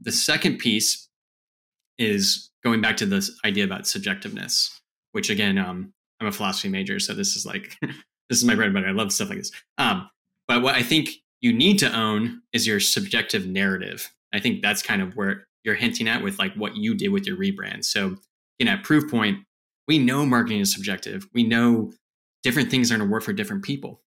the 0.00 0.12
second 0.12 0.58
piece 0.58 1.08
is 1.98 2.50
going 2.62 2.80
back 2.80 2.96
to 2.96 3.06
this 3.06 3.38
idea 3.44 3.64
about 3.64 3.82
subjectiveness 3.82 4.78
which 5.12 5.30
again 5.30 5.58
um, 5.58 5.92
I'm 6.20 6.26
a 6.26 6.32
philosophy 6.32 6.68
major, 6.68 6.98
so 6.98 7.14
this 7.14 7.36
is 7.36 7.46
like 7.46 7.76
this 7.82 8.38
is 8.38 8.44
my 8.44 8.54
bread 8.54 8.66
and 8.66 8.74
butter. 8.74 8.88
I 8.88 8.92
love 8.92 9.12
stuff 9.12 9.28
like 9.28 9.38
this. 9.38 9.52
Um, 9.78 10.08
but 10.46 10.62
what 10.62 10.74
I 10.74 10.82
think 10.82 11.10
you 11.40 11.52
need 11.52 11.78
to 11.80 11.92
own 11.92 12.42
is 12.52 12.66
your 12.66 12.80
subjective 12.80 13.46
narrative. 13.46 14.12
I 14.32 14.40
think 14.40 14.62
that's 14.62 14.82
kind 14.82 15.02
of 15.02 15.16
where 15.16 15.46
you're 15.64 15.74
hinting 15.74 16.08
at 16.08 16.22
with 16.22 16.38
like 16.38 16.54
what 16.54 16.76
you 16.76 16.94
did 16.94 17.08
with 17.08 17.26
your 17.26 17.36
rebrand. 17.36 17.84
So, 17.84 18.16
you 18.58 18.66
know, 18.66 18.72
at 18.72 18.84
Proofpoint, 18.84 19.44
we 19.86 19.98
know 19.98 20.26
marketing 20.26 20.60
is 20.60 20.72
subjective. 20.72 21.26
We 21.32 21.44
know 21.44 21.92
different 22.42 22.70
things 22.70 22.90
are 22.90 22.96
going 22.96 23.08
to 23.08 23.12
work 23.12 23.22
for 23.22 23.32
different 23.32 23.62
people, 23.62 24.00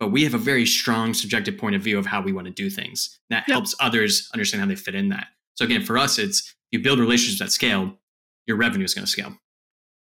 but 0.00 0.10
we 0.10 0.24
have 0.24 0.34
a 0.34 0.38
very 0.38 0.64
strong 0.64 1.12
subjective 1.12 1.58
point 1.58 1.76
of 1.76 1.82
view 1.82 1.98
of 1.98 2.06
how 2.06 2.22
we 2.22 2.32
want 2.32 2.46
to 2.46 2.52
do 2.52 2.70
things. 2.70 3.20
That 3.28 3.44
yep. 3.46 3.54
helps 3.54 3.74
others 3.80 4.28
understand 4.32 4.62
how 4.62 4.66
they 4.66 4.74
fit 4.74 4.94
in 4.94 5.10
that. 5.10 5.26
So 5.54 5.66
again, 5.66 5.84
for 5.84 5.98
us, 5.98 6.18
it's 6.18 6.54
you 6.70 6.80
build 6.80 6.98
relationships 6.98 7.42
at 7.42 7.52
scale, 7.52 7.98
your 8.46 8.56
revenue 8.56 8.84
is 8.84 8.94
going 8.94 9.04
to 9.04 9.10
scale. 9.10 9.34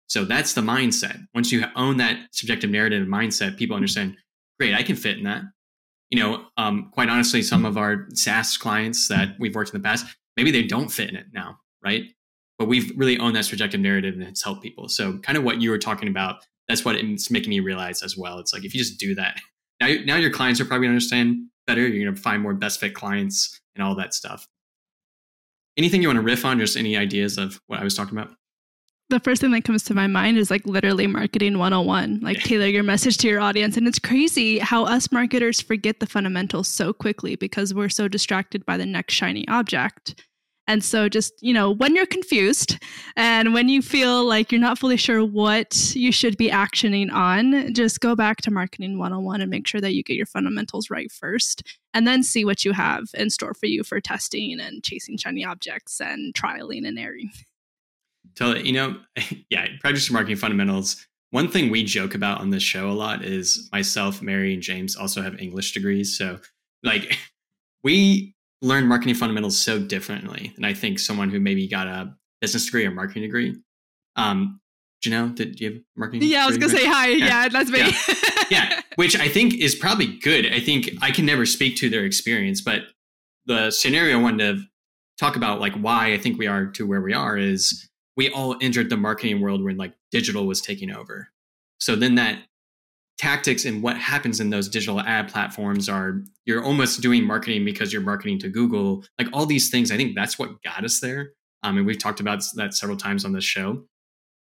So 0.09 0.25
that's 0.25 0.53
the 0.53 0.61
mindset. 0.61 1.27
Once 1.35 1.51
you 1.51 1.65
own 1.75 1.97
that 1.97 2.19
subjective 2.31 2.71
narrative 2.71 3.03
and 3.03 3.13
mindset, 3.13 3.57
people 3.57 3.75
understand, 3.75 4.17
great, 4.61 4.75
I 4.75 4.83
can 4.83 4.97
fit 4.97 5.17
in 5.17 5.25
that. 5.25 5.43
You 6.11 6.21
know, 6.21 6.45
um, 6.57 6.91
quite 6.93 7.09
honestly, 7.09 7.43
some 7.43 7.65
of 7.65 7.77
our 7.79 8.07
SaaS 8.13 8.57
clients 8.57 9.09
that 9.09 9.31
we've 9.41 9.55
worked 9.55 9.75
in 9.75 9.81
the 9.81 9.85
past, 9.85 10.07
maybe 10.37 10.51
they 10.51 10.63
don't 10.63 10.89
fit 10.89 11.09
in 11.09 11.17
it 11.17 11.27
now, 11.33 11.59
right? 11.83 12.05
But 12.59 12.69
we've 12.69 12.93
really 12.97 13.19
owned 13.19 13.35
that 13.35 13.47
subjective 13.47 13.81
narrative 13.81 14.15
and 14.15 14.23
it's 14.23 14.45
helped 14.45 14.63
people. 14.63 14.89
So 14.89 15.19
kind 15.19 15.37
of 15.37 15.43
what 15.43 15.61
you 15.61 15.71
were 15.71 15.79
talking 15.79 16.09
about, 16.09 16.37
that's 16.69 16.85
what 16.85 16.97
it's 16.97 17.31
making 17.31 17.51
me 17.51 17.61
realize 17.61 18.03
as 18.03 18.17
well. 18.17 18.39
It's 18.39 18.53
like 18.53 18.65
if 18.65 18.75
you 18.75 18.79
just 18.79 19.01
do 19.01 19.15
that, 19.17 19.41
now, 19.81 19.95
now 20.05 20.17
your 20.17 20.31
clients 20.31 20.61
are 20.61 20.65
probably 20.65 20.87
going 20.87 20.99
to 20.99 21.05
understand 21.05 21.47
better. 21.67 21.87
You're 21.87 22.05
going 22.05 22.15
to 22.15 22.21
find 22.21 22.43
more 22.43 22.55
best 22.55 22.81
fit 22.81 22.95
clients 22.95 23.61
and 23.75 23.85
all 23.85 23.95
that 23.97 24.15
stuff. 24.15 24.47
Anything 25.77 26.01
you 26.01 26.09
want 26.09 26.17
to 26.19 26.23
riff 26.23 26.45
on? 26.45 26.59
Just 26.59 26.77
any 26.77 26.97
ideas 26.97 27.37
of 27.37 27.61
what 27.67 27.81
I 27.81 27.85
was 27.85 27.95
talking 27.95 28.17
about? 28.17 28.31
the 29.09 29.21
first 29.21 29.41
thing 29.41 29.53
that 29.53 29.65
comes 29.65 29.85
to 29.85 29.95
my 29.95 30.07
mind 30.07 30.37
is 30.37 30.51
like 30.51 30.67
literally 30.67 31.07
marketing 31.07 31.59
101 31.59 32.21
like 32.23 32.39
tailor 32.43 32.67
your 32.67 32.83
message 32.83 33.17
to 33.19 33.29
your 33.29 33.41
audience 33.41 33.77
and 33.77 33.87
it's 33.87 33.99
crazy 33.99 34.59
how 34.59 34.85
us 34.85 35.13
marketers 35.13 35.61
forget 35.61 36.01
the 36.01 36.07
fundamentals 36.07 36.69
so 36.69 36.93
quickly 36.93 37.37
because 37.37 37.73
we're 37.73 37.89
so 37.89 38.09
distracted 38.09 38.65
by 38.67 38.77
the 38.77 38.87
next 38.87 39.15
shiny 39.15 39.47
object 39.49 40.25
and 40.67 40.85
so 40.85 41.09
just 41.09 41.35
you 41.43 41.53
know 41.53 41.71
when 41.71 41.95
you're 41.95 42.07
confused 42.07 42.79
and 43.17 43.55
when 43.55 43.69
you 43.69 43.83
feel 43.83 44.25
like 44.25 44.51
you're 44.51 44.61
not 44.61 44.79
fully 44.79 44.97
sure 44.97 45.25
what 45.25 45.95
you 45.95 46.13
should 46.13 46.37
be 46.37 46.49
actioning 46.49 47.13
on 47.13 47.73
just 47.75 48.01
go 48.01 48.15
back 48.15 48.39
to 48.43 48.51
marketing 48.51 48.99
101 48.99 49.41
and 49.41 49.51
make 49.51 49.67
sure 49.67 49.81
that 49.81 49.95
you 49.95 50.03
get 50.03 50.17
your 50.17 50.27
fundamentals 50.27 50.91
right 50.91 51.11
first 51.11 51.63
and 51.95 52.07
then 52.07 52.23
see 52.23 52.45
what 52.45 52.65
you 52.65 52.73
have 52.73 53.05
in 53.15 53.31
store 53.31 53.55
for 53.55 53.67
you 53.67 53.83
for 53.83 54.01
testing 54.01 54.61
and 54.61 54.83
chasing 54.83 55.17
shiny 55.17 55.45
objects 55.45 56.01
and 56.01 56.35
trialing 56.35 56.87
and 56.87 56.99
erring 56.99 57.31
Tell 58.37 58.57
you 58.57 58.73
know, 58.73 58.97
yeah, 59.51 59.67
practice 59.81 60.09
your 60.09 60.15
marketing 60.15 60.37
fundamentals. 60.37 61.07
One 61.31 61.49
thing 61.49 61.71
we 61.71 61.85
joke 61.85 62.15
about 62.15 62.41
on 62.41 62.51
this 62.51 62.63
show 62.63 62.89
a 62.91 62.93
lot 62.93 63.25
is 63.25 63.69
myself, 63.73 64.23
Mary, 64.23 64.55
and 64.55 64.63
James 64.63 64.95
also 64.95 65.23
have 65.23 65.41
English 65.41 65.73
degrees. 65.73 66.17
So, 66.17 66.39
like, 66.83 67.19
we 67.83 68.36
learn 68.67 68.87
marketing 68.87 69.15
fundamentals 69.15 69.63
so 69.63 69.79
differently 69.79 70.53
than 70.55 70.65
I 70.65 70.75
think 70.75 70.99
someone 70.99 71.31
who 71.31 71.41
maybe 71.41 71.69
got 71.69 71.87
a 71.87 72.15
business 72.41 72.67
degree 72.67 72.85
or 72.85 72.91
marketing 72.91 73.23
degree. 73.23 73.57
Um, 74.17 74.61
Janelle, 75.05 75.35
did 75.35 75.61
you 75.61 75.73
have 75.73 75.83
marketing? 75.97 76.29
Yeah, 76.29 76.45
I 76.45 76.47
was 76.47 76.59
gonna 76.59 76.73
say 76.73 76.87
hi. 76.87 77.09
Yeah, 77.09 77.27
yeah 77.27 77.49
that's 77.49 77.71
me. 77.71 77.79
Yeah. 77.79 78.15
yeah, 78.51 78.81
which 78.97 79.17
I 79.17 79.29
think 79.29 79.55
is 79.55 79.75
probably 79.75 80.19
good. 80.19 80.53
I 80.53 80.61
think 80.61 80.91
I 81.01 81.11
can 81.11 81.27
never 81.27 81.47
speak 81.47 81.77
to 81.77 81.89
their 81.89 82.05
experience, 82.05 82.61
but 82.61 82.83
the 83.47 83.71
scenario 83.71 84.19
I 84.19 84.23
wanted 84.23 84.57
to 84.57 84.63
talk 85.19 85.37
about, 85.37 85.61
like 85.61 85.75
why 85.75 86.13
I 86.13 86.19
think 86.19 86.39
we 86.39 86.47
are 86.47 86.67
to 86.67 86.87
where 86.87 87.01
we 87.01 87.13
are, 87.13 87.39
is 87.39 87.89
we 88.17 88.31
all 88.31 88.57
entered 88.61 88.91
the 88.91 88.97
marketing 88.97 89.41
world 89.41 89.63
when 89.63 89.77
like 89.77 89.93
digital 90.11 90.47
was 90.47 90.61
taking 90.61 90.91
over. 90.91 91.29
So 91.79 91.95
then 91.95 92.15
that 92.17 92.41
tactics 93.27 93.65
and 93.65 93.83
what 93.83 93.97
happens 93.97 94.39
in 94.39 94.51
those 94.51 94.69
digital 94.69 95.01
ad 95.01 95.27
platforms 95.27 95.89
are 95.89 96.23
you're 96.45 96.63
almost 96.63 97.01
doing 97.03 97.25
marketing 97.25 97.65
because 97.65 97.93
you're 97.93 98.01
marketing 98.01 98.39
to 98.39 98.49
Google. 98.49 99.05
Like 99.19 99.27
all 99.33 99.47
these 99.47 99.69
things, 99.69 99.91
I 99.91 99.97
think 99.97 100.15
that's 100.15 100.39
what 100.39 100.63
got 100.63 100.85
us 100.85 101.01
there. 101.01 101.33
Um, 101.65 101.77
and 101.77 101.85
we've 101.85 101.99
talked 101.99 102.21
about 102.21 102.45
that 102.55 102.75
several 102.75 102.97
times 102.97 103.25
on 103.25 103.33
this 103.33 103.43
show. 103.43 103.83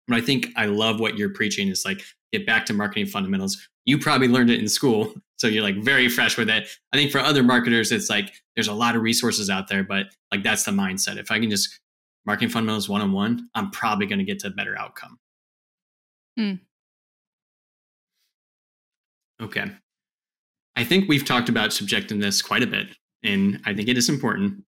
But 0.07 0.19
I 0.19 0.21
think 0.21 0.47
I 0.55 0.67
love 0.67 1.00
what 1.00 1.19
you're 1.19 1.35
preaching 1.35 1.67
is 1.67 1.85
like 1.85 2.00
get 2.33 2.47
back 2.47 2.65
to 2.67 2.73
marketing 2.73 3.07
fundamentals. 3.07 3.59
You 3.87 3.99
probably 3.99 4.29
learned 4.29 4.50
it 4.50 4.61
in 4.61 4.69
school, 4.69 5.15
so 5.39 5.49
you're 5.49 5.65
like 5.65 5.83
very 5.83 6.09
fresh 6.09 6.39
with 6.39 6.49
it. 6.49 6.69
I 6.93 6.97
think 6.97 7.11
for 7.11 7.19
other 7.19 7.43
marketers, 7.43 7.91
it's 7.91 8.09
like 8.09 8.33
there's 8.55 8.69
a 8.69 8.73
lot 8.73 8.95
of 8.95 9.03
resources 9.03 9.50
out 9.50 9.67
there, 9.67 9.83
but 9.83 10.07
like 10.31 10.45
that's 10.45 10.62
the 10.62 10.71
mindset. 10.71 11.17
If 11.17 11.33
I 11.33 11.41
can 11.41 11.50
just 11.50 11.81
marketing 12.25 12.50
fundamentals 12.50 12.89
one 12.89 13.00
on 13.00 13.11
one, 13.11 13.49
I'm 13.57 13.73
probably 13.73 14.07
going 14.07 14.21
to 14.21 14.25
get 14.25 14.39
to 14.41 14.47
a 14.47 14.50
better 14.50 14.79
outcome. 14.79 15.19
Hmm. 16.39 16.55
Okay. 19.41 19.71
I 20.77 20.85
think 20.85 21.09
we've 21.09 21.25
talked 21.25 21.49
about 21.49 21.71
subjectiveness 21.71 22.45
quite 22.45 22.63
a 22.63 22.67
bit, 22.67 22.89
and 23.23 23.61
I 23.65 23.75
think 23.75 23.89
it 23.89 23.99
is 23.99 24.09
important. 24.09 24.65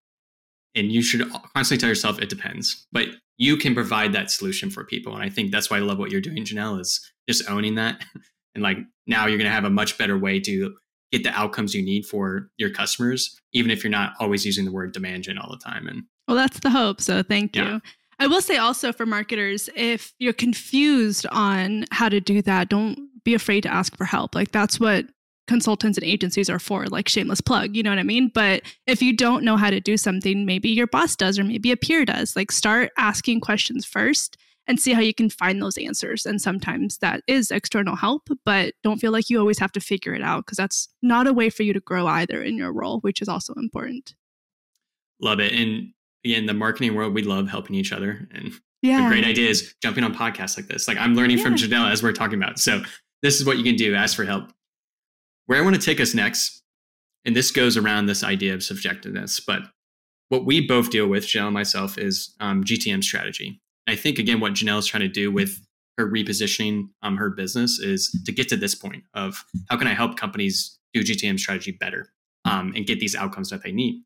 And 0.75 0.91
you 0.91 1.03
should 1.03 1.31
constantly 1.55 1.81
tell 1.81 1.89
yourself 1.89 2.21
it 2.21 2.31
depends, 2.31 2.87
but 2.93 3.09
you 3.37 3.57
can 3.57 3.75
provide 3.75 4.13
that 4.15 4.31
solution 4.31 4.71
for 4.71 4.85
people. 4.85 5.15
And 5.15 5.23
I 5.23 5.29
think 5.29 5.51
that's 5.51 5.71
why 5.71 5.77
I 5.77 5.81
love 5.81 5.99
what 5.99 6.11
you're 6.11 6.21
doing, 6.21 6.45
Janelle, 6.45 6.81
is 6.81 7.13
just 7.29 7.49
owning 7.49 7.75
that. 7.77 8.05
And 8.55 8.63
like 8.63 8.77
now 9.07 9.27
you're 9.27 9.39
going 9.39 9.49
to 9.49 9.55
have 9.55 9.65
a 9.65 9.71
much 9.71 9.97
better 9.97 10.19
way 10.19 10.39
to 10.41 10.75
get 11.11 11.23
the 11.23 11.31
outcomes 11.31 11.75
you 11.75 11.83
need 11.83 12.05
for 12.05 12.51
your 12.59 12.69
customers, 12.69 13.35
even 13.55 13.71
if 13.71 13.83
you're 13.83 13.91
not 13.91 14.13
always 14.21 14.45
using 14.45 14.67
the 14.67 14.73
word 14.73 14.93
demand 14.93 15.25
gen 15.25 15.39
all 15.39 15.51
the 15.51 15.57
time. 15.57 15.87
And 15.87 16.03
well, 16.29 16.37
that's 16.37 16.61
the 16.61 16.69
hope. 16.69 17.01
So 17.01 17.23
thank 17.23 17.57
you. 17.57 17.81
I 18.19 18.27
will 18.27 18.43
say 18.43 18.57
also 18.57 18.93
for 18.93 19.07
marketers, 19.07 19.69
if 19.75 20.13
you're 20.19 20.33
confused 20.33 21.27
on 21.33 21.87
how 21.91 22.09
to 22.09 22.21
do 22.21 22.43
that, 22.43 22.69
don't 22.69 22.99
be 23.25 23.35
afraid 23.35 23.63
to 23.63 23.73
ask 23.73 23.97
for 23.97 24.05
help. 24.05 24.35
Like 24.35 24.53
that's 24.53 24.81
what 24.81 25.07
consultants 25.49 25.99
and 25.99 26.07
agencies 26.07 26.49
are 26.49 26.59
for, 26.59 26.87
like 26.87 27.09
shameless 27.09 27.41
plug, 27.41 27.77
you 27.77 27.83
know 27.83 27.91
what 27.91 27.99
I 27.99 28.05
mean? 28.05 28.31
But 28.33 28.63
if 28.87 29.03
you 29.03 29.17
don't 29.17 29.45
know 29.45 29.57
how 29.57 29.71
to 29.71 29.81
do 29.81 29.97
something, 29.97 30.47
maybe 30.47 30.71
your 30.71 30.87
boss 30.87 31.17
does 31.17 31.39
or 31.39 31.45
maybe 31.45 31.73
a 31.73 31.77
peer 31.77 32.05
does. 32.05 32.37
Like 32.37 32.53
start 32.53 32.91
asking 32.97 33.41
questions 33.41 33.85
first 33.85 34.37
and 34.69 34.79
see 34.79 34.93
how 34.93 35.01
you 35.01 35.13
can 35.13 35.29
find 35.29 35.61
those 35.61 35.77
answers. 35.77 36.25
And 36.25 36.41
sometimes 36.41 36.99
that 36.99 37.23
is 37.27 37.51
external 37.51 37.97
help, 37.97 38.29
but 38.45 38.75
don't 38.85 39.01
feel 39.01 39.11
like 39.11 39.29
you 39.29 39.41
always 39.41 39.59
have 39.59 39.73
to 39.73 39.81
figure 39.81 40.15
it 40.15 40.23
out 40.23 40.47
because 40.47 40.59
that's 40.59 40.89
not 41.03 41.27
a 41.27 41.33
way 41.33 41.51
for 41.51 41.65
you 41.65 41.73
to 41.73 41.81
grow 41.81 42.07
either 42.07 42.43
in 42.43 42.57
your 42.57 42.73
role, 42.73 43.01
which 43.01 43.21
is 43.21 43.29
also 43.29 43.55
important. 43.55 44.15
Love 45.21 45.41
it. 45.41 45.53
And 45.53 45.89
in 46.25 46.47
the 46.47 46.55
marketing 46.55 46.95
world, 46.95 47.15
we 47.15 47.23
love 47.23 47.49
helping 47.49 47.75
each 47.75 47.93
other. 47.93 48.29
And 48.33 48.53
yeah. 48.83 49.07
a 49.07 49.11
great 49.11 49.25
idea 49.25 49.49
is 49.49 49.75
jumping 49.83 50.05
on 50.05 50.15
podcasts 50.15 50.57
like 50.57 50.69
this. 50.69 50.87
Like 50.87 50.99
I'm 50.99 51.15
learning 51.15 51.39
yeah. 51.39 51.45
from 51.45 51.57
Janelle 51.57 51.91
as 51.91 52.03
we're 52.03 52.13
talking 52.13 52.41
about. 52.41 52.61
So 52.61 52.83
this 53.23 53.41
is 53.41 53.47
what 53.47 53.59
you 53.59 53.65
can 53.65 53.77
do. 53.77 53.95
Ask 53.95 54.17
for 54.17 54.25
help. 54.25 54.51
Where 55.47 55.59
I 55.59 55.63
want 55.63 55.77
to 55.77 55.83
take 55.83 56.01
us 56.01 56.15
next, 56.15 56.63
and 57.25 57.37
this 57.37 57.51
goes 57.51 57.77
around 57.77 58.07
this 58.07 58.25
idea 58.25 58.55
of 58.55 58.61
subjectiveness, 58.61 59.41
but 59.45 59.63
what 60.29 60.47
we 60.47 60.67
both 60.67 60.91
deal 60.91 61.07
with, 61.07 61.25
Janelle 61.25 61.47
and 61.47 61.55
myself, 61.55 61.99
is 61.99 62.35
um, 62.41 62.65
GTM 62.65 63.05
strategy. 63.05 63.61
I 63.87 63.97
think 63.97 64.19
again, 64.19 64.41
what 64.41 64.55
Janelle 64.55 64.79
is 64.79 64.87
trying 64.87 65.03
to 65.03 65.09
do 65.09 65.31
with 65.31 65.61
her 65.99 66.11
repositioning 66.11 66.89
um, 67.03 67.17
her 67.17 67.31
business 67.31 67.79
is 67.79 68.11
to 68.25 68.33
get 68.33 68.49
to 68.49 68.57
this 68.57 68.75
point 68.75 69.05
of 69.15 69.45
how 69.69 69.77
can 69.77 69.87
I 69.87 69.95
help 69.95 70.17
companies 70.17 70.79
do 70.95 71.03
GTM 71.03 71.39
strategy 71.39 71.73
better 71.73 72.09
um, 72.45 72.73
and 72.75 72.87
get 72.87 72.99
these 73.01 73.15
outcomes 73.15 73.51
that 73.51 73.63
they 73.63 73.73
need. 73.73 74.03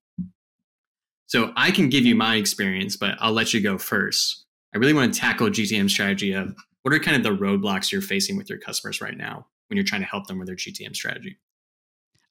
So 1.26 1.52
I 1.56 1.70
can 1.70 1.88
give 1.88 2.04
you 2.04 2.14
my 2.14 2.36
experience, 2.36 2.96
but 2.96 3.16
I'll 3.20 3.32
let 3.32 3.52
you 3.52 3.60
go 3.60 3.78
first. 3.78 4.44
I 4.74 4.78
really 4.78 4.94
want 4.94 5.12
to 5.12 5.20
tackle 5.20 5.48
GTM 5.48 5.90
strategy 5.90 6.32
of 6.32 6.54
what 6.86 6.94
are 6.94 7.00
kind 7.00 7.16
of 7.16 7.22
the 7.24 7.44
roadblocks 7.44 7.90
you're 7.90 8.00
facing 8.00 8.36
with 8.36 8.48
your 8.48 8.58
customers 8.58 9.00
right 9.00 9.16
now 9.16 9.44
when 9.68 9.76
you're 9.76 9.84
trying 9.84 10.02
to 10.02 10.06
help 10.06 10.28
them 10.28 10.38
with 10.38 10.46
their 10.46 10.56
GTM 10.56 10.94
strategy. 10.94 11.36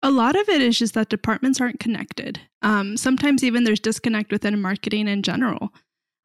A 0.01 0.09
lot 0.09 0.35
of 0.35 0.47
it 0.47 0.61
is 0.61 0.79
just 0.79 0.93
that 0.93 1.09
departments 1.09 1.59
aren't 1.59 1.79
connected. 1.79 2.39
Um, 2.61 2.95
sometimes 2.95 3.43
even 3.43 3.65
there's 3.65 3.79
disconnect 3.79 4.31
within 4.31 4.61
marketing 4.61 5.07
in 5.07 5.23
general 5.23 5.73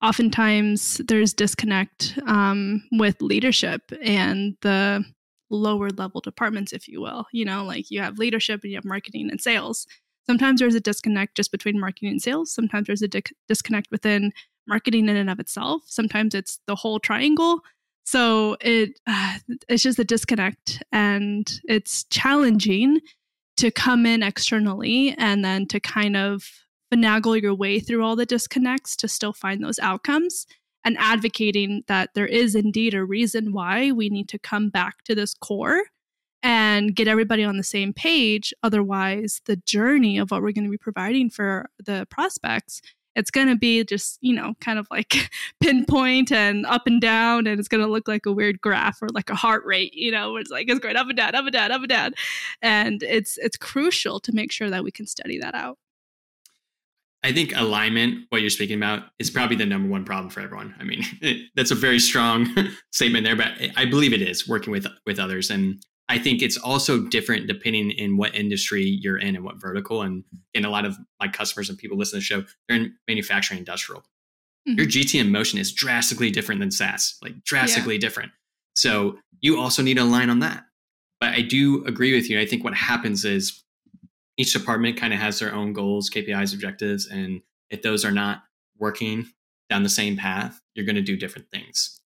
oftentimes 0.02 1.00
there's 1.08 1.32
disconnect 1.32 2.18
um, 2.26 2.82
with 2.92 3.20
leadership 3.20 3.92
and 4.02 4.56
the 4.62 5.04
lower 5.50 5.90
level 5.90 6.20
departments, 6.20 6.72
if 6.72 6.88
you 6.88 7.00
will. 7.00 7.26
You 7.32 7.44
know, 7.44 7.64
like 7.64 7.90
you 7.90 8.00
have 8.00 8.18
leadership 8.18 8.60
and 8.62 8.70
you 8.70 8.76
have 8.76 8.84
marketing 8.84 9.28
and 9.30 9.40
sales. 9.40 9.87
Sometimes 10.26 10.60
there's 10.60 10.75
a 10.75 10.80
disconnect 10.80 11.37
just 11.37 11.50
between 11.50 11.80
marketing 11.80 12.10
and 12.10 12.22
sales. 12.22 12.54
Sometimes 12.54 12.87
there's 12.87 13.02
a 13.02 13.08
di- 13.08 13.22
disconnect 13.49 13.88
within 13.90 14.32
marketing 14.66 15.08
in 15.08 15.16
and 15.16 15.28
of 15.28 15.40
itself. 15.40 15.82
Sometimes 15.87 16.34
it's 16.34 16.60
the 16.66 16.76
whole 16.76 17.00
triangle. 17.00 17.60
So 18.04 18.57
it 18.61 18.99
uh, 19.07 19.38
it's 19.69 19.83
just 19.83 19.99
a 19.99 20.04
disconnect, 20.04 20.83
and 20.92 21.50
it's 21.64 22.04
challenging 22.04 23.00
to 23.57 23.71
come 23.71 24.07
in 24.07 24.23
externally 24.23 25.14
and 25.19 25.45
then 25.45 25.66
to 25.66 25.78
kind 25.80 26.16
of 26.16 26.45
finagle 26.92 27.40
your 27.40 27.54
way 27.54 27.78
through 27.78 28.02
all 28.02 28.16
the 28.16 28.26
disconnects 28.26 28.97
to 28.97 29.07
still 29.07 29.33
find 29.33 29.62
those 29.62 29.78
outcomes 29.78 30.47
and 30.85 30.97
advocating 30.99 31.83
that 31.87 32.11
there 32.14 32.26
is 32.26 32.54
indeed 32.54 32.95
a 32.95 33.04
reason 33.04 33.52
why 33.52 33.92
we 33.92 34.09
need 34.09 34.28
to 34.30 34.38
come 34.38 34.71
back 34.71 35.04
to 35.04 35.14
this 35.14 35.35
core 35.35 35.83
and 36.42 36.97
get 36.97 37.07
everybody 37.07 37.45
on 37.45 37.59
the 37.59 37.62
same 37.62 37.92
page. 37.92 38.54
Otherwise 38.62 39.42
the 39.45 39.57
journey 39.57 40.19
of 40.19 40.30
what 40.30 40.42
we're 40.42 40.52
going 40.52 40.64
to 40.64 40.71
be 40.71 40.78
providing 40.78 41.28
for 41.28 41.69
the 41.78 42.07
prospects 42.11 42.80
it's 43.17 43.31
going 43.31 43.49
to 43.49 43.57
be 43.57 43.85
just 43.85 44.19
you 44.21 44.35
know 44.35 44.55
kind 44.61 44.79
of 44.79 44.87
like 44.90 45.31
pinpoint 45.61 46.31
and 46.31 46.64
up 46.67 46.83
and 46.87 47.00
down 47.00 47.47
and 47.47 47.59
it's 47.59 47.69
going 47.69 47.83
to 47.83 47.90
look 47.90 48.07
like 48.07 48.26
a 48.26 48.33
weird 48.33 48.61
graph 48.61 49.02
or 49.02 49.09
like 49.12 49.31
a 49.31 49.35
heart 49.35 49.64
rate 49.64 49.93
you 49.95 50.11
know 50.11 50.37
it's 50.37 50.50
like 50.50 50.69
it's 50.69 50.81
going 50.81 50.97
up 50.97 51.09
and 51.09 51.17
down 51.17 51.35
up 51.35 51.45
and 51.45 51.52
down 51.52 51.73
up 51.73 51.81
and 51.81 51.88
down. 51.88 52.14
And 52.62 53.02
it's 53.02 53.38
it's 53.38 53.57
crucial 53.57 54.21
to 54.21 54.33
make 54.33 54.52
sure 54.52 54.71
that 54.71 54.85
we 54.85 54.90
can 54.90 55.07
study 55.07 55.38
that 55.38 55.55
out. 55.55 55.79
I 57.23 57.33
think 57.33 57.55
alignment, 57.55 58.25
what 58.31 58.40
you're 58.40 58.49
speaking 58.49 58.79
about, 58.79 59.02
is 59.19 59.29
probably 59.29 59.57
the 59.57 59.67
number 59.67 59.90
one 59.90 60.07
problem 60.07 60.31
for 60.31 60.40
everyone. 60.40 60.75
I 60.81 60.85
mean, 60.85 61.02
that's 61.55 61.71
a 61.71 61.75
very 61.75 61.99
strong 61.99 62.49
statement 62.93 63.25
there, 63.26 63.37
but 63.37 63.52
I 63.76 63.85
believe 63.85 64.14
it 64.14 64.23
is 64.23 64.49
working 64.49 64.71
with 64.71 64.87
with 65.07 65.19
others, 65.19 65.50
and 65.50 65.83
I 66.11 66.19
think 66.19 66.43
it's 66.43 66.57
also 66.57 67.07
different 67.07 67.47
depending 67.47 67.93
in 67.93 68.17
what 68.17 68.35
industry 68.35 68.83
you're 68.83 69.17
in 69.17 69.37
and 69.37 69.45
what 69.45 69.61
vertical. 69.61 70.02
And 70.02 70.25
in 70.55 70.64
a 70.64 70.69
lot 70.69 70.85
of 70.85 70.97
my 71.21 71.29
customers 71.29 71.71
and 71.71 71.79
people 71.79 71.96
listen 71.96 72.16
to 72.16 72.20
the 72.20 72.25
show, 72.25 72.44
they're 72.68 72.79
in 72.79 72.94
manufacturing, 73.07 73.59
industrial. 73.59 74.03
Mm-hmm. 74.68 74.79
Your 74.79 74.88
GTM 74.88 75.31
motion 75.31 75.61
is 75.61 75.73
drastically 75.73 76.33
different 76.33 76.61
than 76.61 76.73
SaaS, 76.73 77.16
like 77.23 77.44
drastically 77.44 77.94
yeah. 77.94 78.01
different. 78.01 78.33
So 78.75 79.18
you 79.40 79.61
also 79.61 79.85
need 79.85 79.99
to 79.99 80.03
align 80.03 80.31
on 80.31 80.40
that. 80.40 80.64
But 81.20 81.35
I 81.35 81.42
do 81.42 81.85
agree 81.85 82.12
with 82.12 82.29
you. 82.29 82.40
I 82.40 82.46
think 82.46 82.64
what 82.64 82.75
happens 82.75 83.25
is 83.25 83.62
each 84.37 84.53
department 84.53 84.96
kind 84.96 85.14
of 85.14 85.20
has 85.20 85.38
their 85.38 85.55
own 85.55 85.73
goals, 85.73 86.11
KPIs, 86.11 86.53
objectives, 86.53 87.07
and 87.07 87.40
if 87.70 87.83
those 87.83 88.05
are 88.05 88.11
not 88.11 88.42
working 88.79 89.29
down 89.68 89.85
the 89.85 89.88
same 89.88 90.16
path, 90.16 90.61
you're 90.75 90.87
going 90.87 90.96
to 90.96 91.03
do 91.03 91.16
different 91.16 91.51
things. 91.53 92.01